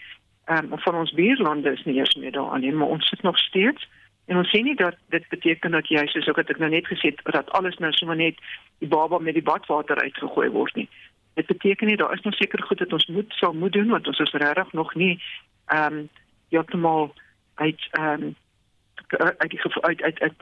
[0.45, 3.37] Ehm um, van ons buurlande is nie eens meer daarin nie, maar ons sit nog
[3.37, 3.87] steeds
[4.27, 7.13] En ons sê nie dat dit beteken dat jy soos ek het nou net gesê
[7.23, 8.39] dat alles nou sommer net
[8.83, 10.89] die baba met die badwater uitgegooi word nie.
[11.39, 14.07] Dit beteken nie daar is nog seker goed dat ons moet sal moet doen want
[14.07, 15.15] ons is regtig nog nie
[15.67, 16.09] ehm um,
[16.49, 17.13] heeltemal
[17.55, 18.35] uit ehm um,
[19.37, 20.33] uit die uit uit uit,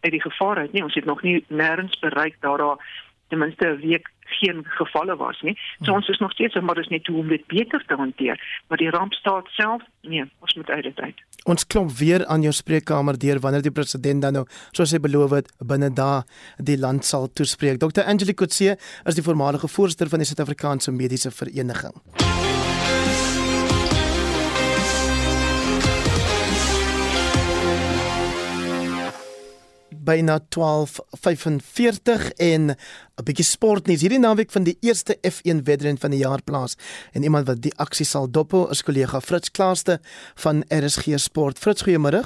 [0.00, 0.82] uit die gevaar uit nie.
[0.82, 2.84] Ons het nog nie nêrens bereik daar daar
[3.28, 5.58] ten minste 'n week geen gevalle was nie.
[5.80, 8.62] So ons is nog steeds maar dis net hoe om dit beter te hanteer.
[8.68, 11.18] Maar die rampstaat self, nee, ons moet uit dit uit.
[11.48, 14.44] Ons klop weer aan jou spreekkamer deur wanneer die president dan nou,
[14.76, 16.22] soos hy beloof het, binne dae
[16.58, 17.80] die land sal toespreek.
[17.80, 18.04] Dr.
[18.04, 21.96] Angelique Kutse is die voormalige voorsitter van die Suid-Afrikaanse Mediese Vereniging.
[30.10, 34.00] Byna 12:45 en 'n bietjie sportnuus.
[34.00, 36.76] Hierdie naweek van die eerste F1 wedren van die jaar plaas
[37.12, 40.00] en iemand wat die aksie sal dop is kollega Fritz Klaaste
[40.34, 41.58] van RSG Sport.
[41.58, 42.22] Fritz, goeiemôre.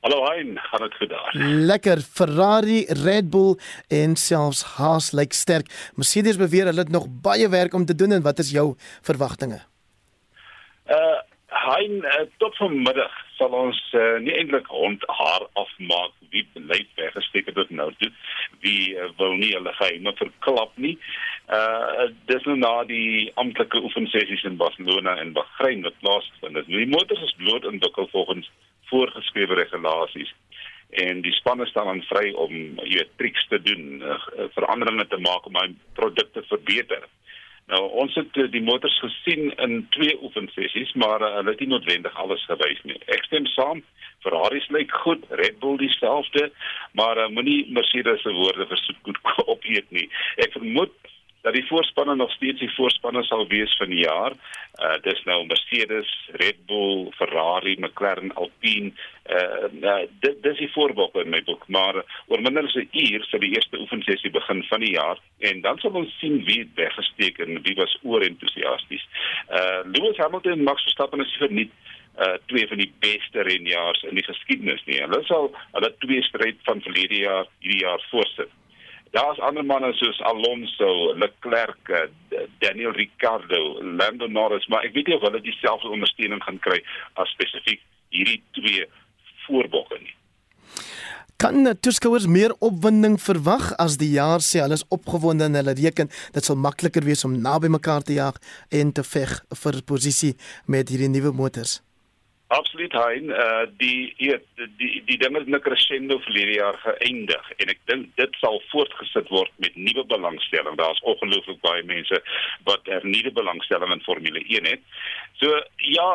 [0.00, 1.30] Hallo Hein, gaan dit goed daar?
[1.72, 3.58] Lekker Ferrari, Red Bull
[3.88, 5.90] en selfs Haas lyk sterk.
[5.94, 9.60] Mercedes beweer hulle het nog baie werk om te doen en wat is jou verwagtinge?
[10.86, 11.29] Uh
[11.60, 17.50] Hein, uh, tot vanmiddag sal ons uh, nie eintlik rond haar afmaak wie beleid weggesteek
[17.50, 18.08] het tot nou toe.
[18.64, 20.94] Wie uh, wil nie hulle geheime verklap nie.
[21.52, 26.72] Uh dis nou na die amptelike oefensessies in Barcelona en Bahrein wat plaasgevind het.
[26.72, 28.48] Die motors is bloot ontwikkel volgens
[28.92, 30.32] voorgeskrewe regulasies.
[31.04, 32.54] En die spanne staan aan vry om
[32.86, 34.16] jy weet triks te doen uh,
[34.56, 37.04] veranderinge te maak om my produkte verbeter
[37.70, 41.70] Nou ons het eh, die motors gesien in twee oefensessies, maar uh, hulle het nie
[41.70, 42.98] noodwendig alles gewys nie.
[43.14, 43.82] Ek stem saam.
[44.24, 46.50] Ferrari lyk goed, Red Bull dieselfde,
[46.98, 49.20] maar uh, moenie Mercedes se woorde vir soet goed
[49.54, 50.08] opeet nie.
[50.42, 51.09] Ek vermoed
[51.42, 54.32] dat die voorspanne nog steeds die voorspanne sal wees van die jaar.
[54.80, 56.10] Uh dis nou Mercedes,
[56.42, 58.92] Red Bull, Ferrari, McLaren, Alpine.
[59.26, 63.24] Uh, uh dit dis die voorbeelde in my boek, maar oor minder as 'n uur
[63.24, 66.74] sal die eerste oefensessie begin van die jaar en dan sal ons sien wie het
[66.74, 69.08] weggesteek en wie was oor entoesiasties.
[69.48, 71.72] Uh Lewis Hamilton en Max Verstappen is verniet
[72.18, 75.00] uh twee van die beste renjaars in die geskiedenis nie.
[75.00, 78.50] Hulle sal hulle twee stryd van verlede jaar hierdie jaar voorsit.
[79.10, 82.06] Daar's ander manne soos Alonso, Leclerc, eh,
[82.58, 86.78] Daniel Ricciardo, Lando Norris, maar ek weet nie of hulle dieselfde ondersteuning gaan kry
[87.18, 87.82] as spesifiek
[88.14, 88.86] hierdie twee
[89.46, 90.14] voorbokke nie.
[91.40, 96.10] Kan toeskouers meer opwinding verwag as die jaar sê hulle is opgewonde en hulle reken
[96.34, 98.38] dit sal makliker wees om naby mekaar te jag
[98.70, 100.34] en te veg vir posisie
[100.68, 101.80] met hierdie nuwe motors?
[102.50, 107.78] Absoluut hein, uh die die die ding het net crescendo verlede jaar geëindig en ek
[107.86, 110.74] dink dit sal voortgesit word met nuwe belangstelling.
[110.80, 112.18] Daar's ongelooflik baie mense
[112.66, 114.82] wat er nuwe belangstelling in Formule 1 het.
[115.38, 115.62] So
[115.94, 116.10] ja,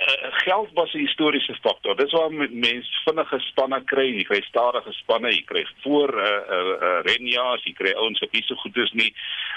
[0.00, 1.96] uh, geld was 'n historiese faktor.
[1.96, 6.74] Dis waar mense vinnige spanne kry, jy kry stadige spanne, jy kry voor uh, uh,
[6.82, 9.14] uh, renjaars, jy kry ouens wat nie so goed is nie.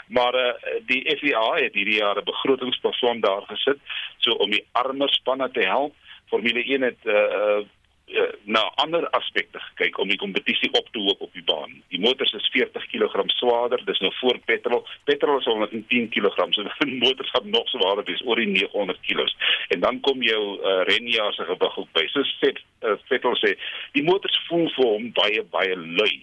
[0.08, 0.54] Maar uh,
[0.90, 3.78] die FIA het hierdie jaar 'n begrotingsplafon daar gesit
[4.18, 5.94] so om die armer spanne te help.
[6.32, 7.62] Formule 1 het uh,
[8.08, 11.76] uh, na ander aspekte gekyk om die kompetisie op te hoop op die baan.
[11.94, 14.84] Die motors is 40 kg swaarder, dis nou voor petrol.
[15.04, 19.26] Petrol is 110 kg, so die motors gaan nog swaarder, dis oor die 900 kg.
[19.76, 22.06] En dan kom jou uh, renjaar se gewig ook by.
[22.12, 23.56] So sê uh, Vettel sê,
[23.98, 26.14] die motors voel vir hom baie baie lui.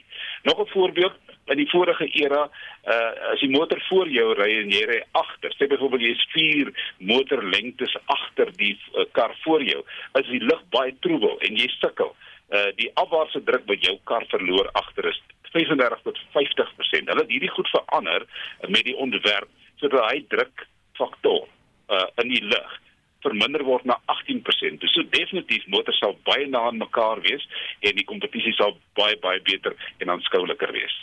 [0.48, 4.72] Nog 'n voorbeeld, in die vorige era uh as die motor voor jou ry en
[4.72, 6.72] jy ry agter, sê byvoorbeeld jy is 4
[7.10, 9.82] motorlengtes agter die uh, kar voor jou,
[10.18, 12.14] as die lug baie troebel en jy sukkel,
[12.54, 15.20] uh die afwaartse druk wat jou kar verloor agter is
[15.50, 17.10] 35 tot 50%.
[17.10, 18.26] Hulle het hierdie goed verander
[18.68, 19.50] met die ontwerp
[19.82, 21.48] sodat hy drukfaktor
[21.90, 22.78] uh in die lug
[23.24, 24.80] verminder word na 18%.
[24.80, 27.44] Dus so definitief motors sal baie na aan mekaar wees
[27.84, 30.94] en die kompetisie sal baie baie beter en aanskouliker wees.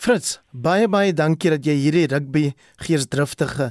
[0.00, 2.46] Fritz, baie baie dankie dat jy hierdie rugby
[2.80, 3.66] geesdriftige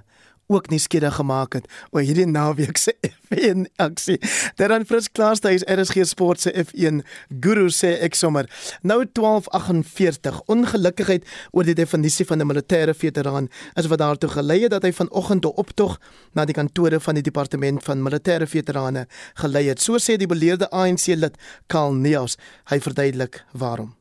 [0.53, 4.19] ook nie skieurig gemaak het oor hierdie naweek se F1 aksie.
[4.59, 7.01] Terwyl Fritz Klaarste is RSG Sport se F1
[7.41, 8.45] guru sê ek sommer.
[8.86, 14.77] Nou 1248 ongelukkigheid oor die definisie van 'n militêre veteraan is wat daartoe gelei het
[14.77, 15.97] dat hy vanoggend 'n optog
[16.38, 19.82] na die kantore van die departement van militêre veterane gelei het.
[19.82, 22.38] So sê die beleerde ANC lid Karl Neus.
[22.69, 23.95] Hy verduidelik waarom.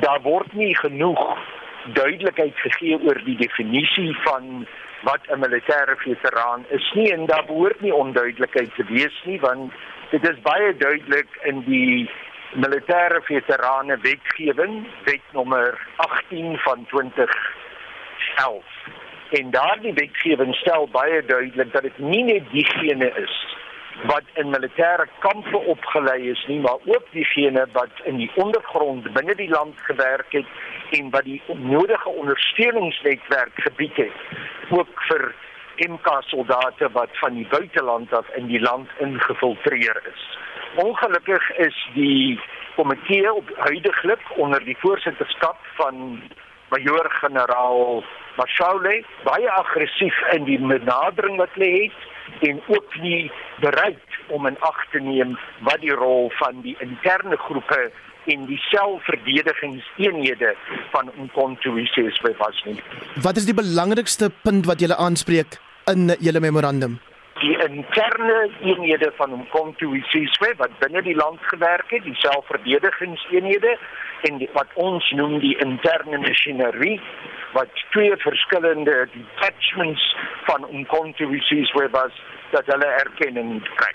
[0.00, 1.20] Daar word nie genoeg
[1.92, 4.66] duidelikheid gegee oor die definisie van
[5.02, 7.12] wat 'n militêre veteraan is nie.
[7.12, 9.72] En daar behoort nie onduidelikheid te wees nie want
[10.10, 12.10] dit is baie duidelik in die
[12.54, 18.64] militêre veterane wetgewing wet nommer 18 van 2011
[19.30, 23.34] en daardie wetgewing stel baie duidelik dat dit nie net diegene is
[24.12, 29.34] wat in militêre kampe opgelei is nie maar ook diegene wat in die ondergrond binne
[29.34, 30.46] die land gewerk het
[30.90, 34.12] en wat die nodige ondersteuningsnetwerk gebied het
[34.70, 35.34] ook vir
[35.76, 40.38] MK soldate wat van die buiteland af in die land ingefiltreer is.
[40.74, 42.40] Ongelukkig is die
[42.76, 46.22] komitee op huidigelik onder die voorsitterskap van
[46.68, 48.04] majoor generaal
[48.36, 53.30] Mashaule baie aggressief in die benadering wat hulle het en ook nie
[53.60, 57.90] bereid om in ag te neem wat die rol van die interne groepe
[58.26, 60.54] en die selfverdedigingseenhede
[60.94, 62.78] van Umkhonto weSizwe was nie.
[63.22, 65.58] Wat is die belangrikste punt wat julle aanspreek
[65.92, 66.98] in julle memorandum?
[67.40, 73.76] Die interne eenhede van Umkhonto weSizwe wat binne die land gewerk het, die selfverdedigingseenhede
[74.28, 77.00] en die, wat ons noem die interne masjinerie
[77.52, 80.16] wat twee verskillende detachments
[80.48, 82.12] van Umkhonto weSizwe was
[82.50, 83.92] dat hulle erkenning kry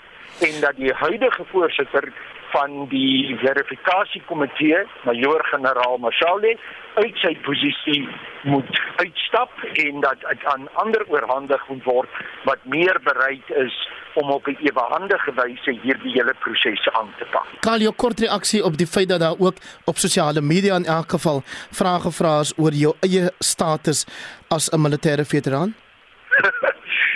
[0.48, 2.08] en dat die huidige voorsitter
[2.52, 6.56] van die verifikasiekomitee, majoor generaal Mashale,
[7.00, 8.02] uit sy posisie
[8.44, 9.52] moet uitstap
[9.84, 13.76] en dat dit aan ander oorhandig moet word wat meer bereid is
[14.20, 17.46] om op 'n ewehandige wyse hierdie hele proses aan te pak.
[17.60, 20.84] Kan jy 'n kort reaksie op die feit dat daar ook op sosiale media in
[20.84, 24.06] elk geval vrae gevra is oor jou eie status
[24.48, 25.74] as 'n militêre veteraan?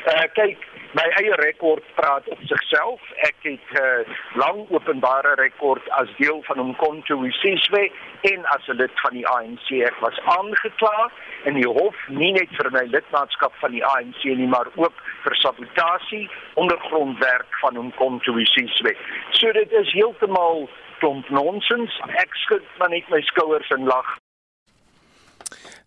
[0.07, 0.59] uh, kyk,
[0.97, 3.01] my eie rekord praat op sigself.
[3.29, 7.91] Ek het 'n uh, lang openbare rekord as deel van Umkhonto weSizwe
[8.21, 9.69] en as 'n lid van die ANC.
[9.91, 11.11] Ek was aangekla
[11.45, 15.35] in die hof nie net vir my lidmaatskap van die ANC nie, maar ook vir
[15.35, 18.97] sabotasie, ondergrondwerk van Umkhonto weSizwe.
[19.31, 20.69] So dit is heeltemal
[20.99, 22.01] klomp nonsens.
[22.09, 24.17] Ek skud maar net my skouers en lag.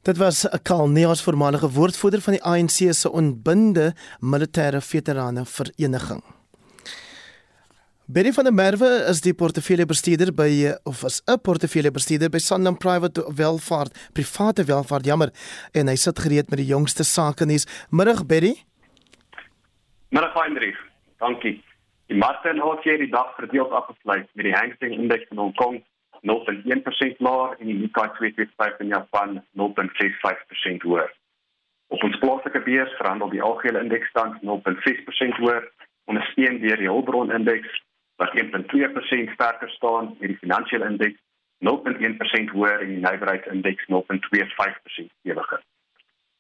[0.01, 6.23] Dit was 'n Kalneas voormalige woordvoerder van die ANC se onbinde militêre veterane vereniging.
[8.05, 13.31] Betty van der Merwe is die portefeuljebestuurder by of is 'n portefeuljebestuurder by Sanlam Private
[13.35, 15.29] Welvaart, private welvaart, jammer,
[15.71, 17.67] en hy sit gereed met die jongste sake nuus.
[17.89, 18.53] Middag Betty.
[20.09, 20.77] Middag Hendrik.
[21.17, 21.63] Dankie.
[22.07, 25.55] Die markte het hier die dag verdeeld afgesluit met die Hang Seng Indeks in Hong
[25.55, 25.83] Kong
[26.21, 31.11] 0.1% laer en die Nikkei 225 in Japan 0.65% hoër.
[31.87, 35.63] Op ons plaaslike beurs verhandel die algehele indeks tans 0.6% hoër,
[36.05, 37.81] ondersteun deur die Hulbron indeks
[38.21, 41.19] wat 1.2% sterker staan en die finansiële indeks
[41.65, 45.63] 0.1% hoër en die nywerheidsindeks 0.25% stewiger.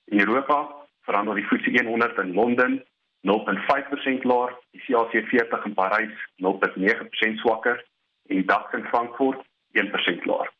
[0.05, 0.59] In Europa
[1.07, 2.83] verhandel die FTSE 100 in Londen
[3.27, 7.83] 0.5% laer, die CAC 40 in Parys 0.9% swakker
[8.29, 9.41] en die DAX in Frankfurt
[9.71, 10.51] 1% laer.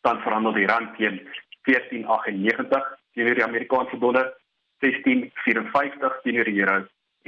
[0.00, 1.20] Dan verhandel die rand teen
[1.68, 4.32] 14.98 teenoor die Amerikaanse dollar,
[4.84, 6.76] 16.54 teenoor die euro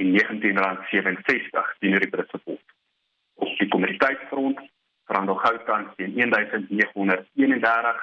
[0.01, 2.65] en R19.67 teenoor die Britse pond.
[3.33, 4.59] Op die kommoditeitsfront
[5.05, 8.01] verhandel goud tans teen 1931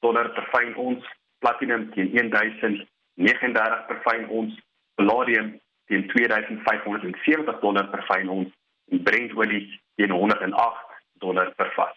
[0.00, 1.02] dollar per fyn ons,
[1.38, 4.52] platinum teen 1039 per fyn ons,
[4.94, 5.48] palladium
[5.90, 8.50] teen 2570 dollar per fyn ons
[8.92, 9.66] en Brent-olie
[9.98, 10.88] teen 108
[11.24, 11.96] dollar per vat.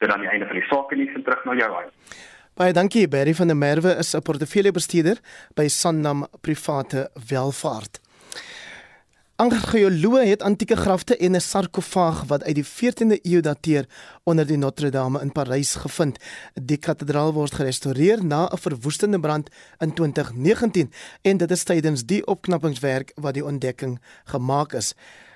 [0.00, 1.88] Dit aan die einde van die nuus en terug na jou aan.
[2.56, 5.18] Baie dankie Barry van der Merwe is 'n portefeuljebestuurder
[5.54, 8.00] by Sanlam Private Welvaart.
[9.36, 13.84] Argeoloë het antieke grafte en 'n sarkofaag wat uit die 14de eeu dateer
[14.24, 16.18] onder die Notre Dame in Parys gevind.
[16.54, 20.92] Die kathedraal word gerestoreer na 'n verwoestende brand in 2019
[21.22, 24.94] en dit is tydens die opknappingswerk wat die ontdekking gemaak is.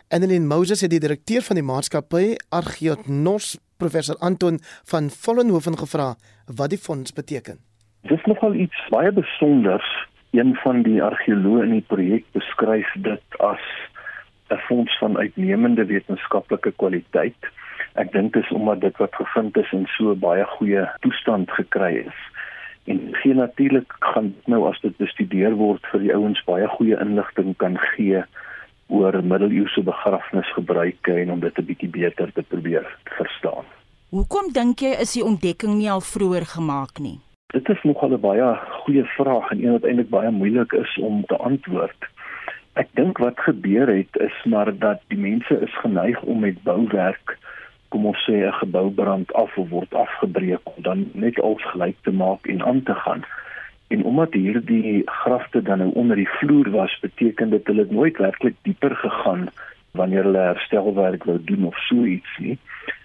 [0.09, 4.59] Annelien Moses het die direkteur van die maatskappy Argeotnos professor Anton
[4.93, 6.09] van Vollenhoven gevra
[6.59, 7.59] wat die fonds beteken.
[8.03, 9.89] Dit is nogal iets baie besonders.
[10.31, 13.65] Een van die argeoloë in die projek beskryf dit as
[14.49, 17.41] 'n fonds van uitnemende wetenskaplike kwaliteit.
[17.95, 21.95] Ek dink dit is omdat dit wat gevind is in so baie goeie toestand gekry
[22.07, 22.21] is.
[22.85, 27.57] En gee natuurlik gaan nou as dit bestudeer word vir die ouens baie goeie inligting
[27.57, 28.25] kan gee
[28.87, 33.65] oor middeleeuse begrafnisgebruike en om dit 'n bietjie beter te probeer verstaan.
[34.11, 37.21] Hoekom dink jy is die ontdekking nie al vroeër gemaak nie?
[37.47, 41.25] Dit is nogal 'n baie goeie vraag en een wat eintlik baie moeilik is om
[41.25, 42.01] te antwoord.
[42.73, 47.39] Ek dink wat gebeur het is maar dat die mense is geneig om met bouwerk
[47.95, 51.97] kom ons sê 'n gebou brand af of word afgebreek om dan net alles gelyk
[52.03, 53.23] te maak en aan te gaan.
[53.89, 58.17] En omdat hierdie grafte dan nou onder die vloer was, beteken dit hulle het nooit
[58.17, 59.49] werklik dieper gegaan
[59.91, 62.59] wanneer hulle herstelwerk wou doen of so iets nie.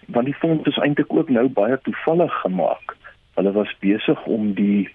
[0.08, 2.96] Want die fonds is eintlik ook nou baie toevallig gemaak.
[3.34, 4.90] Hulle was besig om die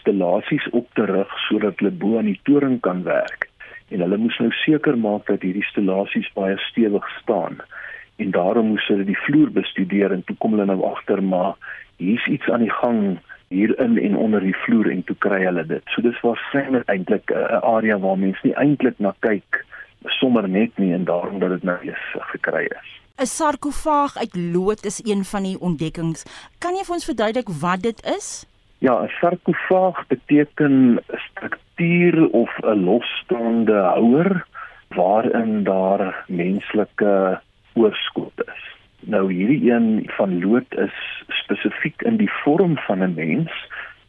[0.00, 3.50] stellasies op te rig sodat hulle bo aan die toring kan werk.
[3.88, 7.60] En hulle moes nou seker maak dat hierdie stellasies baie stewig staan.
[8.16, 11.54] En daarom moes hulle die vloer bestudeer en toe kom hulle nou agter maar
[12.00, 13.18] hier's iets aan die gang
[13.48, 15.82] hierin en onder die vloer en toe kry hulle dit.
[15.94, 19.64] So dis waarskynlik eintlik 'n area waar mense nie eintlik na kyk
[20.18, 22.90] sommer net nie en daarom dat dit nou eens gekry is.
[23.18, 26.24] 'n Sarkofaag uit lood is een van die ontdekkings.
[26.58, 28.46] Kan jy vir ons verduidelik wat dit is?
[28.78, 34.46] Ja, 'n sarkofaag beteken 'n struktuur of 'n losstaande houer
[34.88, 37.40] waarin daar menslike
[37.74, 38.75] oorskot is.
[39.06, 40.94] Nou hierdie een van lood is
[41.28, 43.52] spesifiek in die vorm van 'n mens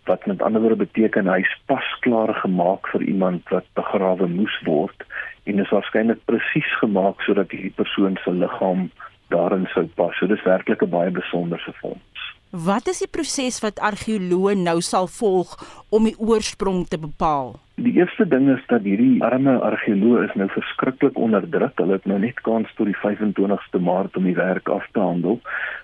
[0.09, 5.05] wat met ander woorde beteken hy's pasklaar gemaak vir iemand wat begrawe moes word
[5.43, 8.89] en is waarskynlik presies gemaak sodat hierdie persoon se liggaam
[9.27, 10.17] daarin sou pas.
[10.17, 12.16] So dis werklik 'n baie besonderse fonds.
[12.51, 15.51] Wat is die proses wat argeoloë nou sal volg
[15.91, 17.57] om die oorsprong te bepaal?
[17.75, 21.75] Die eerste ding is dat hierdie arme argeoloë is nou verskriklik onderdruk.
[21.75, 25.41] Hulle het nou net kans tot die 25ste Maart om die werk af te handel,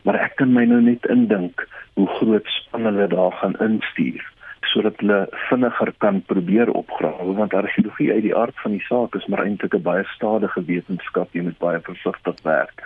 [0.07, 1.67] maar ek kan my nou net indink
[1.99, 4.23] hoe groot span hulle daar gaan instuur
[4.73, 9.27] sodat hulle vinniger kan probeer opgrawe want argeologie uit die aard van die saak is
[9.29, 12.81] maar eintlik 'n baie stadige wetenskap jy moet baie versigtig werk.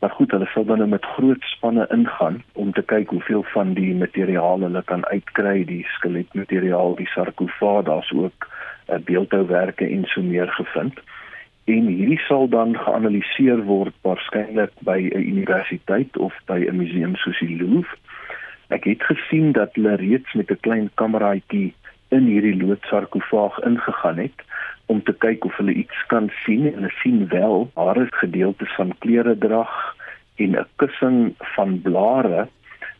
[0.00, 3.74] Maar goed, hulle sal dan nou met groot spanne ingaan om te kyk hoeveel van
[3.74, 10.22] die materiaal hulle kan uitkry, die skeletmateriaal, die sarkofaag, daar's ook uh, beeldhouwerke en so
[10.22, 11.00] meer gevind.
[11.64, 17.38] En hierdie sal dan geanaliseer word waarskynlik by 'n universiteit of by 'n museum soos
[17.38, 17.96] die Louvre
[18.68, 21.74] Ek het gesien dat hulle reeds met 'n klein kameraitjie
[22.08, 24.38] in hierdie loodsarkofaag ingegaan het
[24.86, 26.66] om te kyk of hulle iets kan sien.
[26.66, 29.96] En hulle sien wel hare gedeeltes van klere drag
[30.36, 32.48] en 'n kussing van blare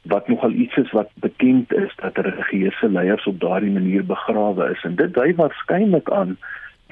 [0.02, 4.82] wat nogal iets is wat bekend is dat religieuse leiers op daardie manier begrawe is.
[4.84, 6.36] En dit dui waarskynlik aan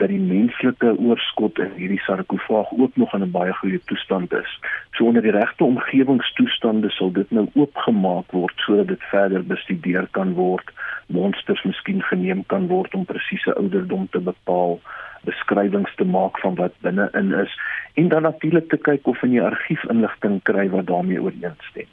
[0.03, 4.51] dat die menslike oorskot in hierdie sarkofaag ook nog in 'n baie goeie toestand is.
[4.95, 10.35] So onder die regte omgewingstoestande sal dit nou oopgemaak word sodat dit verder bestudeer kan
[10.35, 10.67] word,
[11.07, 14.81] monsters miskien geneem kan word om presiese ouderdom te bepaal,
[15.25, 17.53] beskrywings te maak van wat binne-in is
[17.95, 21.87] en dan natuurlik te kyk of in die argief inligting kry wat daarmee ooreenstem.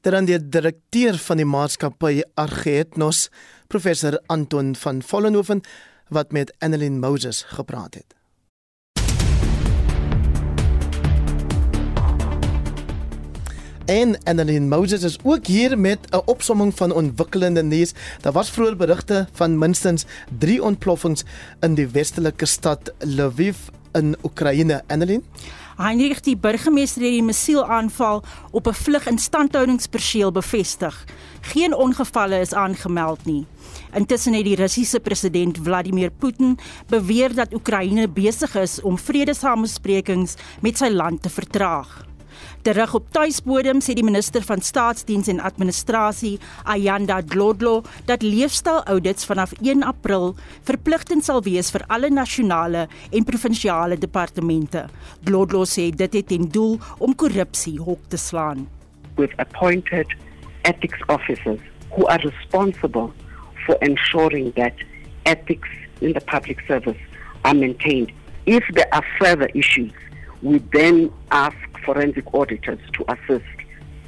[0.00, 3.30] Dan die direkteur van die maatskappy Argetnos,
[3.68, 5.62] professor Anton van Vollenhoven
[6.08, 8.14] wat met Annelien Moses gepraat het.
[13.84, 17.92] En Annelien Moses is ook hier met 'n opsomming van ontwikkelende nuus.
[18.20, 20.04] Daar was vroeër berigte van minstens
[20.38, 21.24] 3 ontploffings
[21.60, 23.56] in die westelike stad Lviv
[23.92, 24.82] in Oekraïne.
[24.86, 25.24] Annelien
[25.76, 31.04] Heinrich die burgemeester het die missielaanval op 'n vlug instandhoudingsperseel bevestig.
[31.40, 33.46] Geen ongevalle is aangemeld nie.
[33.94, 36.56] Intussen het die Russiese president Vladimir Putin
[36.90, 40.34] beweer dat Oekraïne besig is om vredesamesprekings
[40.66, 42.02] met sy land te vertraag.
[42.66, 49.54] Terug op tuisbodem sê die minister van staatsdiens en administrasie, Ayanda Dlodlo, dat leefstyl-audits vanaf
[49.60, 50.32] 1 April
[50.66, 54.88] verpligtend sal wees vir alle nasionale en provinsiale departemente.
[55.22, 58.66] Dlodlo sê dit het ten doel om korrupsie hok te slaan.
[59.14, 60.10] We've appointed
[60.66, 61.62] ethics officers
[61.94, 63.12] who are responsible
[63.66, 64.74] for ensuring that
[65.26, 65.68] ethics
[66.00, 66.98] in the public service
[67.44, 68.12] are maintained.
[68.46, 69.92] If there are further issues,
[70.42, 73.44] we then ask forensic auditors to assist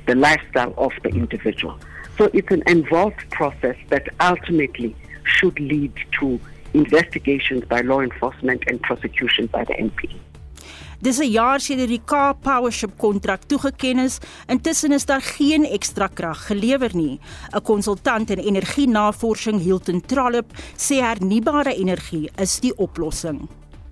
[0.06, 1.78] the lifestyle of the individual.
[2.18, 4.94] So it's an involved process that ultimately
[5.24, 6.40] should lead to
[6.74, 10.14] investigations by law enforcement and prosecution by the MP.
[11.06, 16.06] Dis 'n jaar sedert die Cape Powership kontrak toegeken is, intussen is daar geen ekstra
[16.06, 17.20] krag gelewer nie.
[17.54, 23.48] 'n Konsultant in energienavorsing, Hilton Trollop, sê hernubare energie is die oplossing.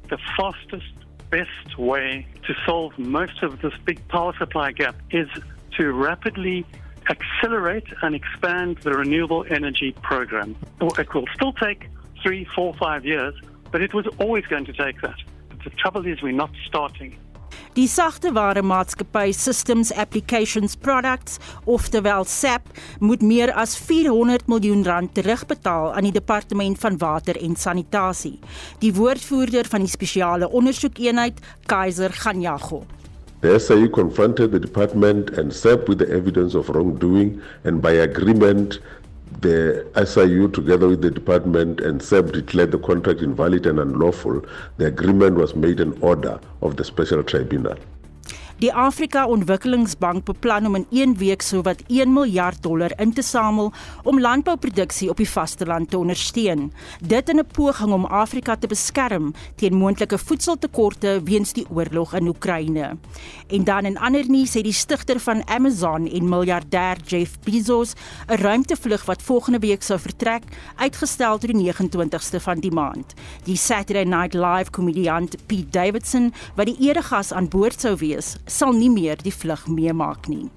[0.09, 0.95] The fastest
[1.31, 5.29] best way to solve most of this big power supply gap is
[5.77, 6.65] to rapidly
[7.05, 10.57] accelerate and expand the renewable energy program.
[10.99, 11.89] It will still take
[12.23, 13.35] three, four, five years,
[13.71, 15.34] but it was always going to take that.
[15.65, 17.17] The trouble is we're not starting.
[17.75, 22.69] Die sagteware maatskappy Systems Applications Products, oftewel SAP,
[23.01, 28.39] moet meer as 400 miljoen rand terugbetaal aan die Departement van Water en Sanitasie.
[28.79, 32.85] Die woordvoerder van die spesiale ondersoekeenheid, Kaiser Ganyago.
[33.41, 38.79] The SIU confronted the department and SAP with the evidence of wrongdoing and by agreement
[39.41, 44.45] the SIU together with the department and SEB declared the contract invalid and unlawful.
[44.77, 47.77] The agreement was made an order of the special tribunal.
[48.65, 53.73] Die Afrika Ontwikkelingsbank beplan om in 1 week sowat 1 miljard dollar in te samel
[54.09, 56.71] om landbouproduksie op die vasteland te ondersteun.
[57.05, 62.29] Dit in 'n poging om Afrika te beskerm teen moontlike voedseltekorte weens die oorlog in
[62.29, 62.97] Oekraïne.
[63.49, 67.93] En dan in ander nuus het die stigter van Amazon en miljardêr Jeff Bezos
[68.29, 70.43] 'n ruimtevlug wat volgende week sou vertrek,
[70.77, 73.15] uitgestel tot die 29ste van die maand.
[73.45, 78.73] Die Saturday Night Live komediant Pete Davidson, wat die eregas aan boord sou wees, sal
[78.77, 80.49] nie meer die vlug meemaak nie.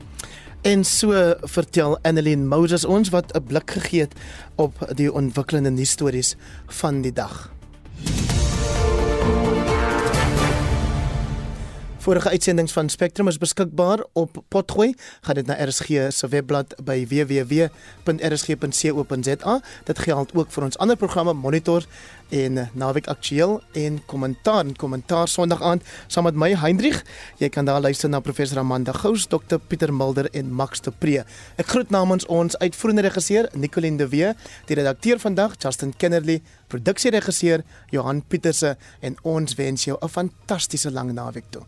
[0.67, 1.13] En so
[1.47, 4.15] vertel Annelien Moses ons wat 'n blik gegee het
[4.55, 6.35] op die ontwikkelende nuusstories
[6.67, 7.56] van die dag.
[12.07, 14.95] Vorige uitsendings van Spectrum is beskikbaar op Potgooi.
[15.21, 17.69] Gaan dit na RSG se webblad by www.rsg.co.za.
[19.83, 21.83] Dit geld ook vir ons ander programme Monitor
[22.31, 27.03] en Naweek Aktueel en Kommentaar en Kommentaar Sondag aand saam met my Hendrik.
[27.43, 31.27] Jy kan daar luister na professor Amanda Gous, Dr Pieter Mulder en Max de Pre.
[31.59, 34.31] Ek groet namens ons uitvoerende regisseur Nicoline de Wee,
[34.71, 36.39] die redakteur vandag Justin Kennerly,
[36.71, 41.67] produksieregisseur Johan Pieterse en ons wens jou 'n fantastiese lang naweek toe.